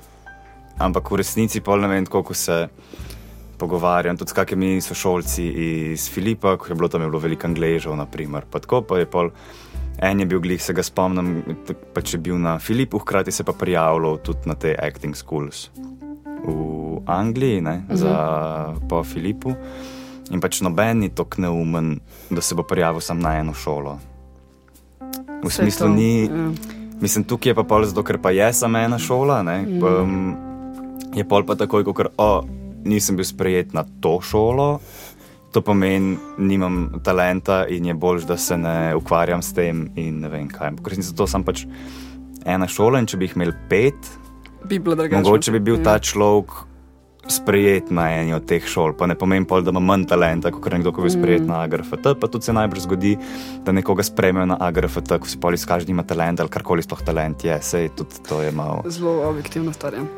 Ampak 0.79 1.11
v 1.11 1.19
resnici 1.19 1.61
pa 1.61 1.75
ne 1.75 1.87
vem, 1.87 2.05
kako 2.05 2.33
se 2.33 2.67
pogovarjam 3.59 4.17
tudi 4.17 4.31
s 4.31 4.33
kakimi 4.33 4.81
sošolci 4.81 5.45
iz 5.91 6.09
Filipa, 6.09 6.57
ko 6.57 6.71
je 6.71 6.75
bilo 6.75 6.87
tam 6.87 7.01
je 7.01 7.07
bilo 7.07 7.19
veliko 7.19 7.47
angležev, 7.47 7.95
naprimer. 7.95 8.47
Pa 8.51 8.59
tako 8.59 8.81
pa 8.81 8.99
je 8.99 9.05
pol. 9.05 9.29
En 9.99 10.19
je 10.19 10.25
bil 10.25 10.39
glih, 10.39 10.61
se 10.63 10.73
ga 10.73 10.83
spomnim, 10.83 11.43
pa 11.93 12.01
če 12.01 12.15
je 12.15 12.21
bil 12.23 12.37
na 12.39 12.55
Filipu, 12.59 13.01
hkrati 13.03 13.31
se 13.35 13.43
pa 13.43 13.51
prijavljal 13.51 14.21
tudi 14.23 14.47
na 14.47 14.55
te 14.55 14.71
acting 14.79 15.15
schools 15.15 15.67
v 16.45 17.01
Angliji, 17.05 17.61
ne, 17.61 17.83
uh 17.83 17.91
-huh. 17.91 17.95
za 17.95 18.75
po 18.89 19.03
Filipu. 19.03 19.53
In 20.31 20.39
pač 20.39 20.61
noben 20.61 20.99
ni 20.99 21.09
tako 21.09 21.41
neumen, 21.41 21.99
da 22.29 22.41
se 22.41 22.55
bo 22.55 22.63
prijavil 22.63 23.01
sam 23.01 23.19
na 23.19 23.39
eno 23.39 23.53
šolo. 23.53 23.99
V 25.43 25.47
Vse 25.47 25.61
smislu 25.61 25.87
to. 25.87 25.93
ni, 25.93 26.23
ja. 26.23 26.29
Mislim, 27.01 27.23
tukaj 27.23 27.49
je 27.49 27.55
pa 27.55 27.63
pol 27.63 27.85
zato, 27.85 28.03
ker 28.03 28.17
pa 28.17 28.31
je 28.31 28.53
samo 28.53 28.77
ena 28.77 28.97
šola, 28.97 29.43
ne, 29.43 29.65
-huh. 29.65 30.01
um, 30.01 30.35
je 31.15 31.23
pol 31.23 31.43
pa 31.43 31.55
takoj, 31.55 31.83
kot, 31.83 32.07
oh, 32.17 32.43
nisem 32.85 33.15
bil 33.15 33.25
sprejet 33.25 33.73
na 33.73 33.85
to 34.01 34.21
šolo. 34.21 34.79
To 35.51 35.61
pomeni, 35.61 36.17
nimam 36.37 37.01
talenta 37.03 37.65
in 37.67 37.85
je 37.85 37.93
bolj, 37.93 38.25
da 38.25 38.37
se 38.37 38.57
ne 38.57 38.95
ukvarjam 38.95 39.41
s 39.41 39.53
tem. 39.53 39.89
In 39.95 40.19
ne 40.19 40.29
vem 40.29 40.47
kaj. 40.47 40.71
Ker 40.83 40.93
sem 40.93 41.03
zato 41.03 41.27
sam 41.27 41.43
pač 41.43 41.65
ena 42.45 42.67
šola 42.67 42.99
in 42.99 43.05
če 43.05 43.17
bi 43.17 43.25
jih 43.25 43.35
imel 43.35 43.51
pet, 43.69 43.95
Bi 44.63 44.79
bilo 44.79 44.95
drugače. 44.95 45.23
mogoče 45.23 45.51
bi 45.51 45.59
bil 45.59 45.75
Ja. 45.75 45.83
ta 45.83 45.99
človek 45.99 46.45
sprejet 47.27 47.91
na 47.91 48.09
eni 48.11 48.33
od 48.33 48.45
teh 48.45 48.63
šol. 48.65 48.93
Pa 48.93 49.07
ne 49.07 49.15
pomeni, 49.15 49.45
pol, 49.45 49.61
da 49.61 49.69
ima 49.69 49.79
manj 49.79 50.07
talenta, 50.09 50.51
kot 50.51 50.71
nekdo, 50.73 50.91
ki 50.91 51.01
je 51.01 51.03
bil 51.03 51.13
sprejet 51.13 51.45
na 51.45 51.61
AGRFT. 51.61 52.15
Pa 52.19 52.27
tudi 52.27 52.45
se 52.45 52.53
najbrž 52.53 52.79
zgodi, 52.79 53.17
da 53.65 53.71
nekoga 53.71 54.03
sprejmejo 54.03 54.45
na 54.45 54.57
AGRFT, 54.59 55.19
ko 55.19 55.27
si 55.27 55.37
pol 55.37 55.53
izkaže, 55.53 55.85
da 55.85 55.91
ima 55.91 56.03
talent 56.03 56.39
ali 56.39 56.49
karkoli 56.49 56.81
sploh 56.81 57.01
talent 57.01 57.43
je. 57.43 57.57
Sej 57.61 57.89
tudi 57.89 58.23
to 58.23 58.41
je 58.41 58.51
malo. 58.51 58.83
Zelo 58.87 59.29
objektivno 59.29 59.73
stvar. 59.73 59.95
Um, 59.95 60.09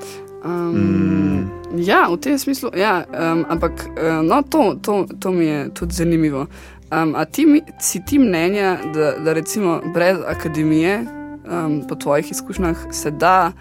Mm. 0.44 1.50
Ja, 1.78 2.10
v 2.10 2.18
tem 2.18 2.38
smislu. 2.38 2.72
Ja, 2.74 3.06
um, 3.06 3.46
ampak 3.50 3.72
uh, 3.92 4.26
no, 4.26 4.42
to, 4.42 4.76
to, 4.82 5.06
to 5.20 5.32
mi 5.32 5.46
je 5.46 5.70
tudi 5.70 5.94
zanimivo. 5.94 6.48
Um, 6.92 7.16
a 7.16 7.26
ti, 7.26 7.46
mi- 7.46 7.62
si 7.80 8.02
ti 8.06 8.20
mnenja, 8.20 8.78
da, 8.94 9.12
da 9.20 9.34
recimo 9.34 9.82
brez 9.94 10.18
akademije, 10.28 11.06
um, 11.46 11.82
po 11.88 11.96
tvojih 11.96 12.32
izkušnjah, 12.32 12.78
se 12.92 13.12
da 13.12 13.52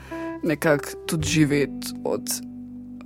nekako 0.43 0.85
tudi 1.07 1.29
živeti 1.29 1.93
od, 2.05 2.23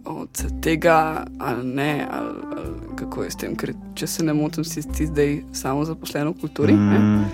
od 0.05 0.45
tega, 0.63 1.25
ali 1.39 1.65
ne, 1.67 2.07
ali, 2.11 2.35
ali 2.57 2.97
kako 2.97 3.23
je 3.23 3.31
s 3.31 3.37
tem, 3.37 3.57
ker 3.57 3.73
če 3.95 4.07
se 4.07 4.25
ne 4.25 4.35
motim, 4.35 4.65
si 4.65 4.83
ti 4.93 5.07
zdaj 5.07 5.39
samo 5.53 5.85
zaposlen 5.85 6.29
v 6.29 6.35
kulturi. 6.41 6.73
Mm. 6.73 6.95
Mm. 6.95 7.25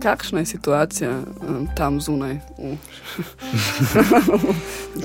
Kakšna 0.00 0.40
je 0.40 0.46
situacija 0.46 1.10
um, 1.10 1.66
tam 1.76 2.00
zunaj? 2.00 2.38
V, 2.58 2.76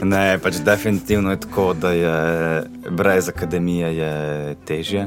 Ne, 0.11 0.37
pač 0.39 0.61
definitivno 0.63 1.31
je 1.31 1.39
tako, 1.39 1.73
da 1.73 1.91
je 1.91 2.63
brez 2.91 3.29
akademije 3.29 3.97
je 3.97 4.55
težje. 4.65 5.05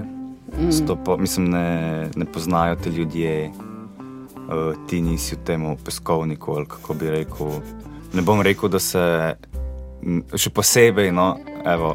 Mm. 0.59 1.05
Po, 1.05 1.17
mislim, 1.17 1.51
ne, 1.51 2.09
ne 2.17 2.25
poznajo 2.25 2.77
te 2.77 2.91
ljudje, 2.91 3.51
uh, 3.51 4.75
ti 4.89 5.01
nisi 5.01 5.37
v 5.37 5.45
tem 5.45 5.77
peskovniku 5.85 6.53
ali 6.53 6.67
kako 6.67 6.95
bi 6.95 7.11
rekel. 7.11 7.61
Ne 8.13 8.23
bom 8.23 8.43
rekel, 8.43 8.69
da 8.69 8.79
se 8.79 9.37
še 10.37 10.51
posebej, 10.55 11.13
no, 11.13 11.37
evo, 11.67 11.95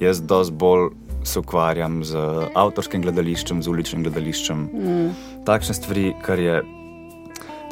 jaz 0.00 0.22
dosti 0.22 0.54
bolj 0.54 0.90
se 1.24 1.40
ukvarjam 1.40 2.02
z 2.04 2.20
avtorskim 2.54 3.02
gledališčem, 3.02 3.62
z 3.62 3.68
uličnim 3.68 4.02
gledališčem. 4.04 4.68
Mm. 4.72 5.10
Takšne 5.46 5.74
stvari, 5.74 6.12
kar 6.24 6.40
je 6.40 6.60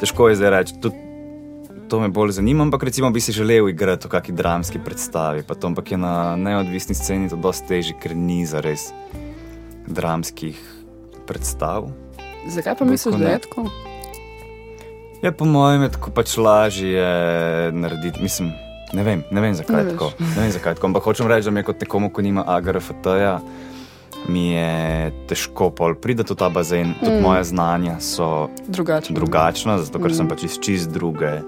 težko 0.01 0.29
je 0.29 0.39
zdaj 0.41 0.49
reči. 0.49 0.77
Tudi 0.81 1.03
to 1.89 1.99
me 1.99 2.09
bolj 2.09 2.31
zanima, 2.39 2.63
ampak 2.65 2.83
recimo 2.83 3.11
bi 3.13 3.21
si 3.21 3.31
želel 3.31 3.69
igrati 3.69 4.07
v 4.07 4.11
kakšni 4.11 4.35
dramski 4.35 4.79
predstavi, 4.81 5.43
to, 5.43 5.67
ampak 5.67 5.91
je 5.91 5.97
na 5.97 6.35
neodvisni 6.35 6.95
sceni 6.95 7.29
to 7.29 7.37
dosti 7.37 7.67
težje, 7.67 7.97
ker 8.01 8.15
ni 8.17 8.45
za 8.49 8.63
res 8.65 8.89
dramskih 9.87 10.57
predstav. 11.27 11.91
zakaj 12.47 12.75
pa 12.79 12.85
misliš, 12.85 13.15
da 13.15 13.35
je 13.35 13.39
tako? 13.39 13.67
Je 15.23 15.31
po 15.31 15.45
mojem 15.45 15.85
je 15.85 15.91
tako 15.91 16.11
pač 16.11 16.37
lažje 16.37 17.05
narediti, 17.71 18.21
mislim, 18.21 18.51
ne 18.93 19.03
vem, 19.03 19.23
ne 19.31 19.41
vem 19.41 19.53
zakaj 19.53 19.83
Ne 19.83 19.89
tako. 19.91 20.11
Ne 20.19 20.41
vem 20.41 20.51
zakaj 20.51 20.75
tako, 20.75 20.87
ampak 20.87 21.03
hočem 21.03 21.27
reči, 21.27 21.45
da 21.45 21.51
mi 21.51 21.59
je 21.59 21.63
kot 21.63 21.81
nekomu, 21.81 22.09
ko 22.09 22.21
nima 22.21 22.43
AGRFT-ja, 22.47 23.39
mi 24.25 24.49
je 24.49 24.71
težko 25.27 25.69
pol 25.69 25.95
priti 25.95 26.23
v 26.23 26.35
ta 26.35 26.49
bazen. 26.49 26.93
Tudi 26.95 27.11
Mm. 27.11 27.21
moje 27.21 27.43
znanja 27.43 27.99
so 27.99 28.49
Drugače. 28.67 29.13
drugačna, 29.13 29.77
zato 29.77 29.99
ker 29.99 30.07
Mm. 30.07 30.13
sem 30.13 30.27
pač 30.27 30.43
iz 30.43 30.59
čist 30.59 30.89
druge 30.89 31.41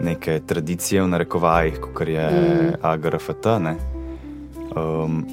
neke 0.00 0.40
tradicije 0.40 1.02
v 1.02 1.08
narekovajih, 1.08 1.80
kot 1.80 2.08
je 2.08 2.26
Mm. 2.26 2.74
AGRFT. 2.82 3.58
ne. 3.58 3.76
Um, 4.76 5.26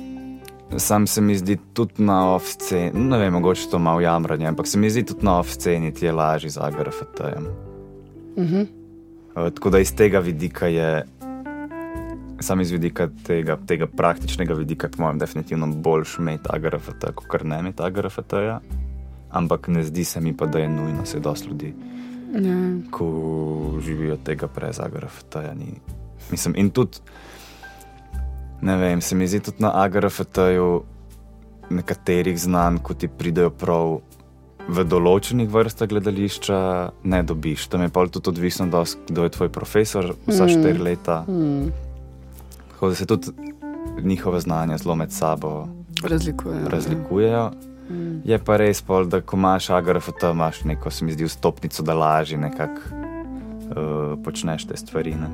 sam 0.77 1.07
se 1.07 1.21
mi 1.21 1.35
zdi 1.35 1.57
tudi 1.73 1.93
na 1.99 2.35
off-sceni, 2.35 2.91
ne 2.93 3.17
vem, 3.17 3.33
mogoče 3.33 3.69
to 3.69 3.79
malo 3.79 3.99
jamranje, 3.99 4.47
ampak 4.47 4.67
se 4.67 4.77
mi 4.77 4.89
zdi 4.89 5.03
tudi 5.03 5.23
na 5.23 5.39
off-sceni 5.39 5.93
ti 5.93 6.05
je 6.05 6.11
lažje 6.11 6.49
z 6.49 6.57
AGRFT-jem. 6.57 7.45
Mhm. 8.38 8.61
Uh, 9.35 9.49
tako 9.49 9.69
da 9.69 9.79
iz 9.79 9.91
tega 9.91 10.19
vidika 10.19 10.67
je, 10.67 11.03
sam 12.45 12.62
iz 12.62 12.71
vidika 12.71 13.08
tega, 13.25 13.58
tega 13.67 13.88
praktičnega 13.88 14.53
vidika, 14.53 14.89
po 14.89 15.03
mojem, 15.03 15.19
definitivno 15.19 15.67
boljš 15.67 16.17
imeti 16.19 16.49
AGRFT, 16.53 17.05
kot 17.15 17.27
kar 17.27 17.45
ne 17.45 17.60
imeti 17.60 17.84
AGRFT-ja. 17.84 18.60
Ampak 19.31 19.67
ne 19.67 19.84
zdi 19.84 20.03
se 20.03 20.21
mi 20.21 20.36
pa, 20.38 20.45
da 20.45 20.60
je 20.60 20.69
nujno, 20.69 21.05
se 21.05 21.19
dosti 21.19 21.47
ljudi 21.47 21.73
Ja. 22.36 22.55
ko 22.91 23.79
živijo 23.86 24.17
tega 24.17 24.47
brez 24.55 24.79
agrafta. 24.79 25.53
Mislim, 26.31 26.53
in 26.58 26.69
tudi, 26.69 26.97
ne 28.62 28.75
vem, 28.77 29.01
se 29.01 29.15
mi 29.15 29.27
zdi 29.27 29.39
tudi 29.39 29.63
na 29.63 29.71
agraftu 29.84 30.84
nekaterih 31.69 32.39
znanj, 32.39 32.77
ko 32.77 32.93
ti 32.93 33.08
pridejo 33.08 33.49
prav 33.49 33.99
v 34.67 34.84
določenih 34.84 35.49
vrstah 35.49 35.88
gledališča, 35.88 36.58
ne 37.03 37.23
dobiš. 37.23 37.67
Tam 37.67 37.81
je 37.81 37.89
pa 37.89 38.05
tudi 38.08 38.29
odvisno, 38.29 38.67
kdo 39.10 39.23
je 39.23 39.29
tvoj 39.29 39.49
profesor, 39.49 40.15
vsa 40.27 40.45
Mm. 40.45 40.49
štiri 40.49 40.79
leta. 40.79 41.23
Hmm. 41.27 41.85
Tako 42.86 42.89
da 42.89 42.95
se 42.95 43.06
tudi 43.06 43.28
njihove 44.04 44.39
znanja 44.39 44.78
zelo 44.78 44.95
med 44.95 45.12
sabo 45.12 45.67
Razlikuje. 46.04 46.56
razlikujejo. 46.69 47.52
Hmm. 47.88 48.21
Je 48.26 48.38
pa 48.39 48.58
res, 48.58 48.82
pol, 48.82 49.06
da 49.06 49.21
ko 49.21 49.38
imaš 49.38 49.69
agrafot, 49.69 50.24
imaš 50.24 50.63
neko, 50.63 50.91
se 50.91 51.06
mi 51.06 51.12
zdi, 51.12 51.28
stopnico, 51.28 51.84
da 51.84 51.93
lažje 51.93 52.38
nekako 52.38 52.82
uh, 52.93 54.24
počneš 54.24 54.67
te 54.67 54.78
stvari. 54.78 55.15
Ne? 55.15 55.30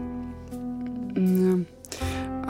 Ja. 1.16 1.58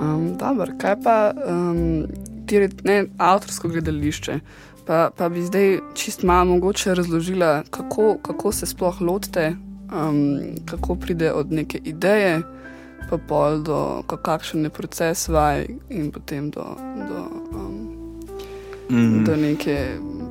Um, 0.02 0.38
Dobro, 0.38 0.68
kaj 0.78 0.96
pa 1.04 1.34
um, 1.50 2.06
ti, 2.46 2.60
re- 2.60 2.70
ne, 2.84 3.06
avtorsko 3.18 3.68
gledališče? 3.68 4.40
Pa, 4.86 5.10
pa 5.18 5.30
bi 5.30 5.42
zdaj 5.42 5.80
čist 5.94 6.24
malo 6.24 6.46
mogoče 6.46 6.94
razložila, 6.96 7.64
kako, 7.70 8.18
kako 8.22 8.52
se 8.52 8.66
sploh 8.66 9.02
lotite, 9.02 9.56
um, 9.90 10.40
kako 10.66 10.96
pride 10.96 11.32
od 11.32 11.52
neke 11.52 11.82
ideje, 11.84 12.42
pa 13.10 13.18
pol 13.20 13.60
do 13.60 13.78
ka- 14.04 14.18
kakšen 14.18 14.64
je 14.64 14.70
proces 14.72 15.28
vaj 15.28 15.66
in 15.90 16.12
potem 16.12 16.50
do, 16.50 16.64
do, 17.00 17.20
um, 17.52 17.88
Mm. 18.90 19.24
do 19.24 19.36
neke 19.38 19.88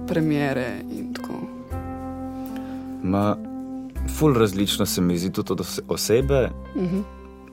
premjere 0.06 0.66
in 0.90 1.14
tako. 1.14 1.32
Ma, 3.02 3.36
ful 4.08 4.34
različno 4.34 4.86
se 4.86 5.00
mi 5.00 5.18
zdi 5.18 5.30
tudi 5.30 5.52
od 5.52 5.60
ose- 5.60 5.82
osebe, 5.88 6.50
Mhm. 6.76 6.98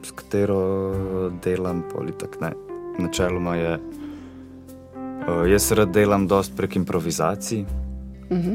s 0.04 0.12
katero 0.12 0.92
delam, 1.36 1.84
politik. 1.90 2.42
Ne. 2.42 2.52
Načeloma 3.00 3.56
je, 3.56 3.80
uh, 4.96 5.48
jaz 5.48 5.72
rad 5.72 5.90
delam 5.90 6.28
dost 6.28 6.52
prek 6.58 6.76
improvizacij, 6.76 7.66
Mhm. 8.32 8.54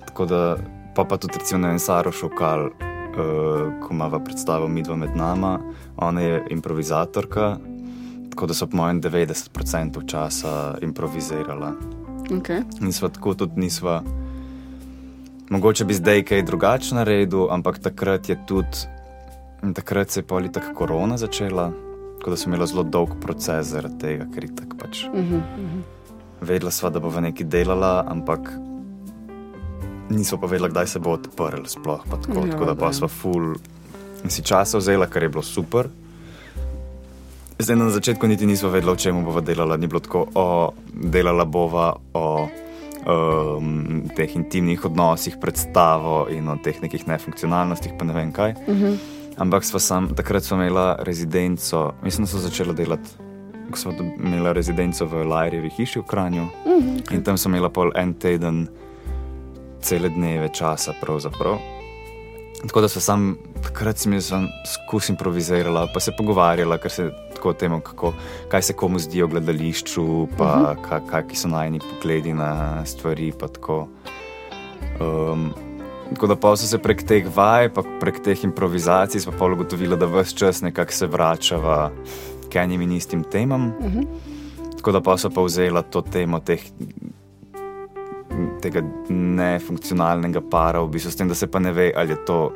tako 0.00 0.26
da 0.26 0.56
pa, 0.94 1.04
pa 1.04 1.16
tudi 1.16 1.38
recimo 1.38 1.60
na 1.60 1.70
Ensaru 1.70 2.12
Šokal, 2.12 2.70
uh, 3.16 3.80
ko 3.82 3.94
ima 3.94 4.10
predstavo 4.24 4.68
Midva 4.68 4.96
med 4.96 5.16
nama, 5.16 5.58
ona 5.96 6.20
je 6.20 6.46
improvizatorka, 6.50 7.56
tako 8.30 8.46
da 8.46 8.54
so 8.54 8.66
po 8.66 8.76
mojem 8.76 9.02
90% 9.02 10.06
časa 10.06 10.78
improvizirala. 10.82 11.72
Okay. 12.30 12.62
In 12.80 12.92
sva 12.92 13.08
tako 13.08 13.34
tudi 13.34 13.60
nisva. 13.60 14.02
Mogoče 15.50 15.84
bi 15.84 15.94
zdaj 15.94 16.22
kaj 16.24 16.42
drugače 16.42 16.94
naredil, 16.94 17.50
ampak 17.50 17.78
takrat 17.78 18.28
je 18.28 18.36
tudi, 18.46 18.86
takrat 19.74 20.10
se 20.10 20.20
je 20.20 20.24
poli 20.26 20.52
tako 20.52 20.74
korona 20.74 21.18
začela, 21.18 21.72
tako 22.18 22.30
da 22.30 22.36
sem 22.36 22.52
imela 22.52 22.66
zelo 22.66 22.82
dolg 22.82 23.16
proces 23.20 23.66
zaradi 23.66 23.98
tega, 23.98 24.26
ker 24.34 24.44
je 24.44 24.54
tako 24.56 24.76
pač. 24.76 25.04
Mhm. 25.14 25.36
Mhm. 25.58 25.80
Vedela 26.40 26.70
sva, 26.70 26.90
da 26.90 27.00
bo 27.00 27.08
v 27.08 27.20
neki 27.20 27.44
delala, 27.44 28.04
ampak 28.08 28.69
nisva 30.10 30.38
pa 30.38 30.46
vedela, 30.46 30.68
kdaj 30.68 30.86
se 30.86 30.98
bo 30.98 31.10
odprl. 31.10 31.64
Sploh, 31.66 32.02
tako, 32.10 32.46
Ja, 32.46 32.52
tako 32.52 32.64
da 32.64 32.74
pa 32.74 32.90
full 33.08 33.54
in 34.24 34.30
si 34.30 34.42
časa 34.42 34.78
vzela, 34.78 35.06
kar 35.06 35.22
je 35.22 35.28
bilo 35.28 35.42
super. 35.42 35.88
Zdaj 37.58 37.76
na 37.76 37.90
začetku 37.90 38.26
niti 38.26 38.46
nisva 38.46 38.70
vedela, 38.70 38.92
o 38.92 38.96
čem 38.96 39.24
bova 39.24 39.40
delala. 39.40 39.76
Ni 39.76 39.86
bilo 39.86 40.00
tako, 40.00 40.26
o 40.34 40.72
delala 40.92 41.44
bova 41.44 41.96
o 42.14 42.48
um, 43.06 44.08
teh 44.16 44.36
intimnih 44.36 44.84
odnosih, 44.84 45.36
predstavo 45.40 46.26
in 46.30 46.48
o 46.48 46.56
teh 46.64 46.82
nekih 46.82 47.08
nefunkcionalnostih, 47.08 47.92
pa 47.98 48.04
ne 48.04 48.12
vem 48.12 48.32
kaj. 48.32 48.54
Mhm. 48.68 48.94
Ampak 49.40 49.64
sva 49.64 49.80
sam, 49.80 50.10
takrat 50.14 50.44
smo 50.44 50.56
imela 50.60 50.98
rezidenco, 51.00 51.92
mislim, 52.02 52.24
da 52.24 52.30
so 52.30 52.38
začela 52.38 52.72
delati. 52.72 53.08
Ko 53.70 53.78
smo 53.78 53.92
imela 54.18 54.52
rezidenco 54.52 55.06
v 55.06 55.24
Lajrevi 55.24 55.70
hiši 55.70 55.98
v 55.98 56.02
Kranju 56.02 56.44
Mhm. 56.66 56.96
in 57.10 57.22
tam 57.24 57.36
sem 57.36 57.54
imela 57.54 57.68
pol 57.68 57.92
en 57.94 58.14
teden, 58.14 58.68
cele 59.82 60.08
dneve 60.08 60.48
časa, 60.54 60.94
pravzaprav. 61.00 61.58
Tako 62.60 62.80
da 62.80 62.88
sem 62.92 63.02
sam, 63.02 63.36
takrat 63.64 63.98
sem 63.98 64.12
jaz 64.12 64.32
skus 64.68 65.08
improvizirala, 65.08 65.86
pa 65.94 66.00
se 66.00 66.12
pogovarjala, 66.12 66.76
ker 66.78 66.92
se 66.92 67.08
tako 67.34 67.54
o 67.54 67.56
tem, 67.56 67.78
kako, 67.80 68.12
kaj 68.52 68.62
se 68.62 68.76
komu 68.76 69.00
zdi 69.00 69.22
o 69.22 69.28
gledališču, 69.28 70.04
pa 70.36 70.44
uh 70.44 70.76
-huh. 70.90 71.00
kakšni 71.10 71.36
so 71.36 71.48
najni 71.48 71.80
pogledi 71.80 72.34
na 72.34 72.84
stvari. 72.86 73.32
pa 73.32 73.48
tako. 73.48 73.88
Um, 75.00 75.54
Tako 76.10 76.26
da 76.26 76.36
pa 76.36 76.56
so 76.56 76.66
se 76.66 76.78
prek 76.78 77.02
teh 77.06 77.36
vaj, 77.36 77.68
pa 77.74 77.82
prek 78.00 78.18
teh 78.22 78.44
improvizacij, 78.44 79.20
pa 79.24 79.32
pol 79.38 79.52
ugotovila, 79.52 79.96
da 79.96 80.06
vse 80.06 80.36
čas 80.36 80.60
nekako 80.62 80.92
se 80.92 81.06
vračava 81.06 81.90
k 82.50 82.56
enim 82.56 82.82
in 82.82 82.92
istim 82.92 83.24
temam. 83.24 83.72
Mhm. 83.80 84.02
Tako 84.76 84.92
da 84.92 85.00
pa 85.00 85.16
so 85.18 85.30
pa 85.30 85.42
vzela 85.42 85.82
to 85.82 86.02
temo 86.02 86.40
teh, 86.40 86.62
tega 88.62 88.82
nefunkcionalnega 89.08 90.40
para, 90.50 90.80
v 90.80 90.88
bistvu, 90.88 91.10
s 91.10 91.16
tem, 91.16 91.28
da 91.28 91.34
se 91.34 91.46
pa 91.46 91.58
ne 91.58 91.72
ve, 91.72 91.92
ali 91.96 92.12
je 92.12 92.24
to. 92.24 92.52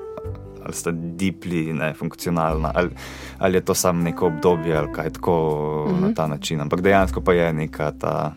Ali 0.64 0.72
sta 0.72 0.90
dipli 0.92 1.72
nefunkcionalna, 1.76 2.70
ali, 2.74 2.90
ali 3.38 3.56
je 3.56 3.60
to 3.60 3.74
samo 3.74 4.02
neko 4.02 4.26
obdobje, 4.26 4.76
ali 4.76 4.92
kaj 4.92 5.10
tako 5.10 5.34
uh 5.84 5.90
-huh. 5.90 6.00
na 6.00 6.06
Mhm. 6.06 6.14
ta 6.14 6.26
način. 6.26 6.60
Ampak 6.60 6.80
dejansko 6.80 7.20
pa 7.20 7.32
je 7.32 7.52
neka 7.52 7.92
ta, 7.92 8.32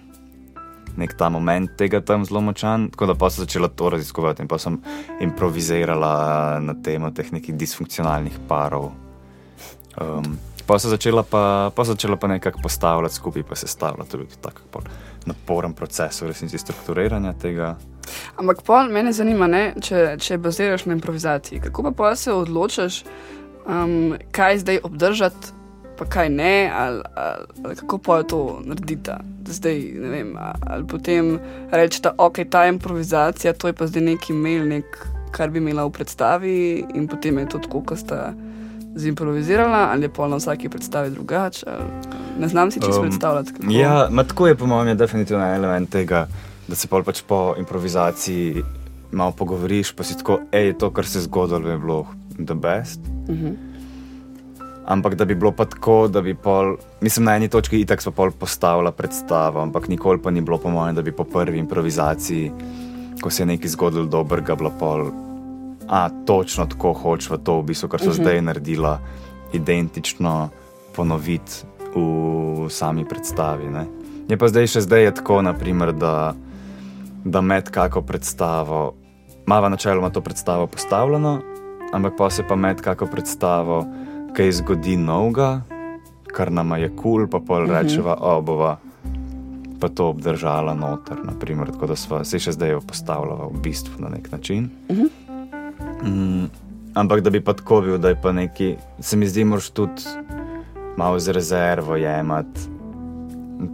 nek 0.97 1.13
ta 1.17 1.29
moment 1.29 1.69
tega 1.77 2.01
tam 2.01 2.25
zelo 2.25 2.41
močan. 2.41 2.89
Tako 2.89 3.05
da 3.05 3.15
pa 3.15 3.29
sem 3.29 3.45
začela 3.45 3.67
to 3.67 3.89
raziskovati 3.89 4.41
in 4.41 4.47
pa 4.47 4.57
sem 4.57 4.81
improvizirala 5.21 6.59
na 6.59 6.73
temo 6.83 7.11
teh 7.11 7.33
nekih 7.33 7.55
disfunkcionalnih 7.55 8.33
parov. 8.47 8.91
Um, 10.01 10.37
pa 10.67 10.79
sem 10.79 10.91
začela 10.91 11.23
pa, 11.23 11.71
pa, 11.75 11.83
začela 11.83 12.17
pa 12.19 12.27
nekako 12.27 12.59
postavljati 12.63 13.15
skupaj, 13.15 13.43
pa 13.43 13.55
se 13.55 13.67
stavljati 13.67 14.11
tudi 14.11 14.41
tako 14.41 14.61
bolj 14.73 14.89
naporen 15.25 15.73
proces, 15.73 16.21
v 16.21 16.27
resnici 16.27 16.57
strukturiranja 16.57 17.33
tega. 17.41 17.75
Ampak 18.39 18.61
pol 18.63 18.91
mene 18.91 19.11
zanima, 19.13 19.47
ne, 19.47 19.73
če, 19.83 20.15
če 20.19 20.37
baziraš 20.39 20.85
na 20.87 20.95
improvizaciji. 20.95 21.59
Kako 21.67 21.89
pa 21.89 21.91
pol 21.91 22.15
se 22.15 22.33
odločiš, 22.33 23.03
um, 23.67 24.15
kaj 24.31 24.63
zdaj 24.63 24.79
obdržati, 24.87 25.53
pa 25.97 26.05
kaj 26.05 26.29
ne, 26.29 26.71
ali, 26.73 27.01
ali, 27.15 27.45
ali 27.65 27.75
kako 27.75 28.17
je 28.17 28.27
to 28.27 28.41
narediti. 28.63 29.11
Zdaj, 29.47 29.79
ne 29.95 30.09
vem, 30.09 30.33
ali 30.39 30.87
potem 30.87 31.37
reči, 31.71 32.01
da 32.03 32.13
ok, 32.17 32.39
ta 32.51 32.65
improvizacija, 32.67 33.53
to 33.53 33.71
je 33.71 33.73
pa 33.73 33.87
zdaj 33.87 34.03
neki 34.11 34.33
mail, 34.33 34.67
nek, 34.67 34.99
kar 35.31 35.49
bi 35.49 35.59
imela 35.59 35.87
v 35.87 35.95
predstavi, 35.95 36.57
in 36.95 37.07
potem 37.07 37.39
je 37.39 37.49
to 37.55 37.63
tako, 37.63 37.81
kot 37.81 38.03
sta 38.03 38.33
zimprovizirala, 38.97 39.89
ali 39.91 40.05
je 40.05 40.09
pol 40.09 40.29
na 40.29 40.35
vsaki 40.35 40.69
predstavi 40.69 41.09
drugače. 41.09 41.65
Ne 42.39 42.47
znam 42.47 42.71
si 42.71 42.79
čisto 42.79 43.01
Um, 43.01 43.07
predstavljati. 43.07 43.53
Kako. 43.53 43.71
Ja, 43.71 44.07
ma 44.11 44.23
tako 44.23 44.47
je 44.47 44.55
po 44.55 44.65
mojem 44.65 44.87
je 44.87 44.95
definitivno 44.95 45.45
en 45.45 45.53
element 45.53 45.89
tega, 45.89 46.27
da 46.67 46.75
se 46.75 46.87
pol 46.87 47.03
pač 47.03 47.21
po 47.27 47.55
improvizaciji 47.57 48.63
malo 49.11 49.31
pogovoriš, 49.31 49.95
pa 49.95 50.03
si 50.03 50.17
tako, 50.17 50.39
hej, 50.51 50.73
to, 50.79 50.91
kar 50.91 51.05
se 51.05 51.19
je 51.19 51.23
zgodilo, 51.23 51.69
je 51.69 51.77
bilo 51.77 52.05
the 52.45 52.53
best. 52.53 52.99
Mhm. 53.29 53.53
Ampak 54.87 55.15
da 55.15 55.25
bi 55.25 55.35
bilo 55.35 55.51
pa 55.51 55.65
tako, 55.65 56.07
da 56.07 56.21
bi 56.21 56.33
pol, 56.33 56.77
mislim, 57.01 57.25
na 57.25 57.35
eni 57.35 57.47
točki 57.47 57.81
itak 57.81 58.01
smo 58.01 58.11
pol 58.11 58.31
postavila 58.31 58.91
predstavo, 58.91 59.61
ampak 59.61 59.87
nikoli 59.87 60.21
pa 60.23 60.31
ni 60.31 60.41
bilo 60.41 60.57
po 60.57 60.69
mojem, 60.69 60.95
da 60.95 61.01
bi 61.01 61.11
po 61.11 61.23
prvi 61.23 61.59
improvizaciji, 61.59 62.51
ko 63.21 63.29
se 63.29 63.43
je 63.43 63.47
nekaj 63.47 63.69
zgodilo 63.69 64.05
dobrega, 64.05 64.55
bilo 64.55 64.71
pol, 64.79 65.11
a 65.87 66.09
točno 66.25 66.65
tako 66.65 66.93
hočeva 66.93 67.37
to, 67.37 67.59
v 67.61 67.71
bistvu, 67.71 67.89
kar 67.89 67.99
so 67.99 68.09
uh 68.09 68.15
-huh. 68.15 68.21
zdaj 68.21 68.41
naredila, 68.41 68.99
identično 69.53 70.49
ponoviti 70.95 71.63
v 71.95 72.69
sami 72.69 73.05
predstavi. 73.05 73.69
Ne? 73.69 73.85
Je 74.29 74.37
pa 74.37 74.47
zdaj 74.47 74.67
še 74.67 74.81
zdaj 74.81 75.11
tako, 75.11 75.41
naprimer, 75.41 75.93
da, 75.93 76.35
da 77.23 77.41
med 77.41 77.69
kako 77.69 78.01
predstavo, 78.01 78.93
mava 79.45 79.69
načeloma 79.69 80.09
to 80.09 80.21
predstavo 80.21 80.67
postavljeno, 80.67 81.39
ampak 81.93 82.13
pa 82.17 82.29
se 82.29 82.43
pa 82.47 82.55
med 82.55 82.81
kako 82.81 83.05
predstavo, 83.05 83.85
kaj 84.35 84.51
zgodi 84.51 84.97
novega, 84.97 85.61
kar 86.27 86.51
nama 86.51 86.77
je 86.77 86.89
kul, 86.89 87.01
cool, 87.01 87.27
pa 87.27 87.39
pol 87.39 87.67
rečeva, 87.67 88.17
o, 88.19 88.41
bova 88.41 88.77
pa 89.79 89.89
to 89.89 90.09
obdržala 90.09 90.73
noter, 90.73 91.17
naprimer, 91.23 91.71
tako 91.71 91.87
da 91.87 91.95
sva 91.95 92.23
se 92.25 92.39
še 92.39 92.51
zdaj 92.51 92.71
jo 92.71 92.81
postavljala 92.81 93.47
v 93.53 93.61
bistvu 93.61 94.01
na 94.01 94.09
nek 94.09 94.31
način. 94.31 94.69
Mm, 96.03 96.45
ampak 96.93 97.21
da 97.21 97.29
bi 97.29 97.41
pa 97.41 97.53
tako 97.53 97.81
bil, 97.81 97.97
da 97.97 98.09
je 98.09 98.21
pa 98.21 98.31
neki, 98.31 98.75
se 98.99 99.17
mi 99.17 99.27
zdi, 99.27 99.43
moraš 99.43 99.69
tudi 99.69 100.03
malo 100.97 101.19
z 101.19 101.31
rezervo 101.31 101.95
jemati. 101.95 102.59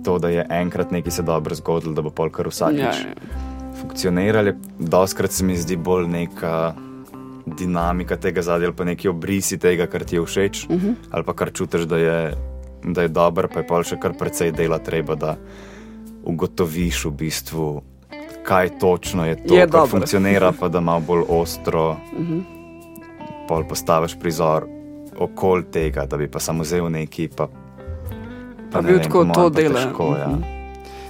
To, 0.03 0.19
da 0.19 0.29
je 0.29 0.45
enkrat 0.49 0.91
nekaj 0.91 1.12
se 1.12 1.21
dobro 1.21 1.55
zgodilo, 1.55 1.93
da 1.93 2.01
bo 2.01 2.09
polkar 2.09 2.47
vsakič 2.47 2.79
Ja, 2.79 2.86
ja, 2.86 3.07
ja. 3.07 3.73
funkcionirali. 3.81 4.53
Doskrat 4.79 5.31
se 5.31 5.43
mi 5.43 5.57
zdi 5.57 5.75
bolj 5.75 6.07
neka 6.07 6.73
dinamika 7.45 8.17
tega 8.17 8.41
zadnjega, 8.41 8.71
ali 8.71 8.75
pa 8.75 8.83
neki 8.83 9.09
obrisi 9.09 9.57
tega, 9.57 9.88
kar 9.88 10.03
ti 10.03 10.15
je 10.15 10.25
všeč, 10.25 10.65
uh 10.69 10.81
-huh. 10.81 10.95
ali 11.12 11.23
pa 11.23 11.33
kar 11.33 11.51
čutiš, 11.51 11.81
da 11.81 11.97
je, 11.97 12.33
da 12.83 13.01
je 13.01 13.07
dobro, 13.07 13.47
pa 13.53 13.59
je 13.59 13.67
pa 13.67 13.83
še 13.83 13.99
kar 13.99 14.13
precej 14.13 14.51
dela 14.51 14.79
treba, 14.79 15.15
da 15.15 15.36
ugotoviš 16.23 17.05
v 17.05 17.12
bistvu, 17.12 17.81
kaj 18.43 18.79
točno 18.79 19.25
je 19.25 19.36
to, 19.47 19.56
Je 19.56 19.67
dobro. 19.67 19.88
funkcionira, 19.88 20.53
pa 20.60 20.67
da 20.67 20.79
malo 20.79 20.99
bolj 20.99 21.23
ostro 21.29 21.89
uh 21.91 21.97
-huh. 22.19 22.41
pol 23.47 23.63
postaviš 23.67 24.19
prizor 24.19 24.63
okoli 25.17 25.63
tega, 25.71 26.06
da 26.06 26.17
bi 26.17 26.27
pa 26.27 26.39
samo 26.39 26.63
vzel 26.63 26.89
neki, 26.91 27.29
pa, 27.38 27.47
Pa 28.73 28.82
ne 28.82 28.88
bil 28.88 28.97
vem, 28.97 29.03
tako 29.03 29.17
mojem 29.17 29.34
to 29.34 29.49
pa 29.49 29.62
dela. 29.62 29.79
Težko, 29.79 30.15
ja. 30.19 30.27
Mhm. 30.27 30.43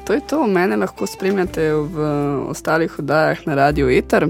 To 0.03 0.13
je 0.13 0.19
to, 0.19 0.47
mene 0.47 0.75
lahko 0.75 1.07
spremljate 1.07 1.71
v 1.73 2.07
ostalih 2.51 2.99
oddajah 2.99 3.47
na 3.47 3.55
Radio 3.55 3.89
Eter. 3.89 4.27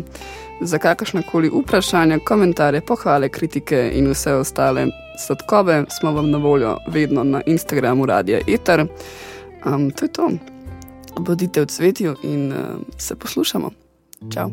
Za 0.62 0.78
kakršne 0.78 1.24
koli 1.32 1.50
vprašanja, 1.50 2.20
komentarje, 2.26 2.82
pohvale, 2.82 3.30
kritike 3.30 3.92
in 3.94 4.08
vse 4.12 4.34
ostale 4.34 4.88
sladkobe 5.18 5.84
smo 5.90 6.12
vam 6.12 6.32
na 6.32 6.38
voljo 6.38 6.78
vedno 6.88 7.24
na 7.24 7.42
Instagramu 7.46 8.06
Radia 8.06 8.40
Eter. 8.48 8.86
Um, 9.66 9.92
to 9.92 10.06
je 10.06 10.12
to. 10.12 10.53
Bodite 11.20 11.62
v 11.62 11.66
cvetju 11.66 12.16
in 12.24 12.52
uh, 12.52 12.58
se 12.98 13.16
poslušamo. 13.16 13.70
Čau. 14.34 14.50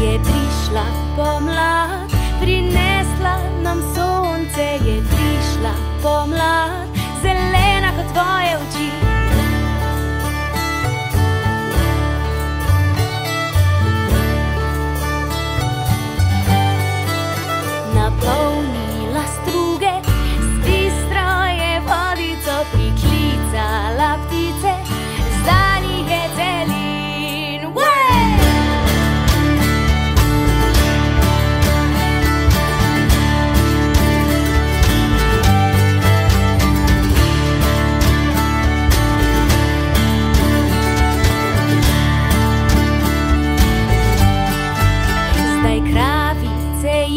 Je 0.00 0.20
prišla 0.20 0.86
pomlad, 1.16 2.10
prinesla 2.40 3.40
nam 3.62 3.80
sonce, 3.94 4.62
je 4.84 5.02
prišla 5.02 5.74
pomlad, 6.02 6.75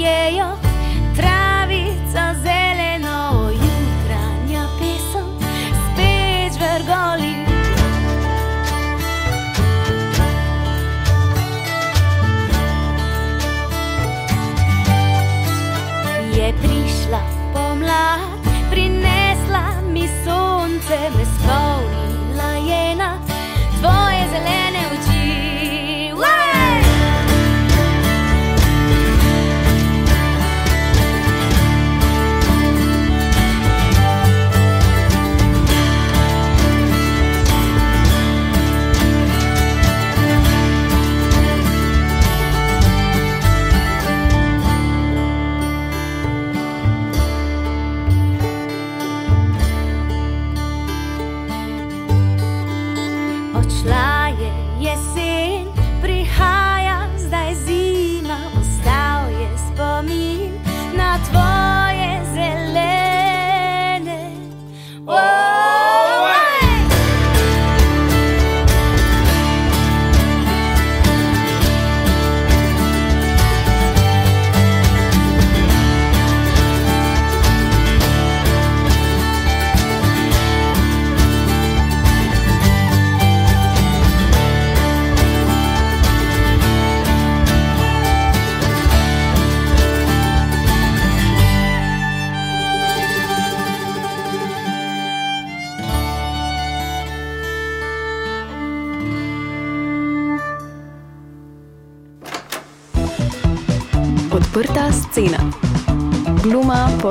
jejo, 0.10 0.50
travico 1.16 2.24
zeleno, 2.44 3.50
jutranja 3.52 4.64
pesem 4.80 5.28
spet 5.86 6.54
vrgoli. 6.62 7.34
Je 16.38 16.54
prišla 16.54 17.22
pomlad, 17.54 18.42
prinesla 18.70 19.64
mi 19.94 20.08
sonce, 20.24 21.00
me 21.18 21.26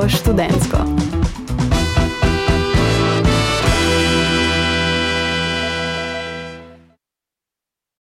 študentsko. 0.07 0.98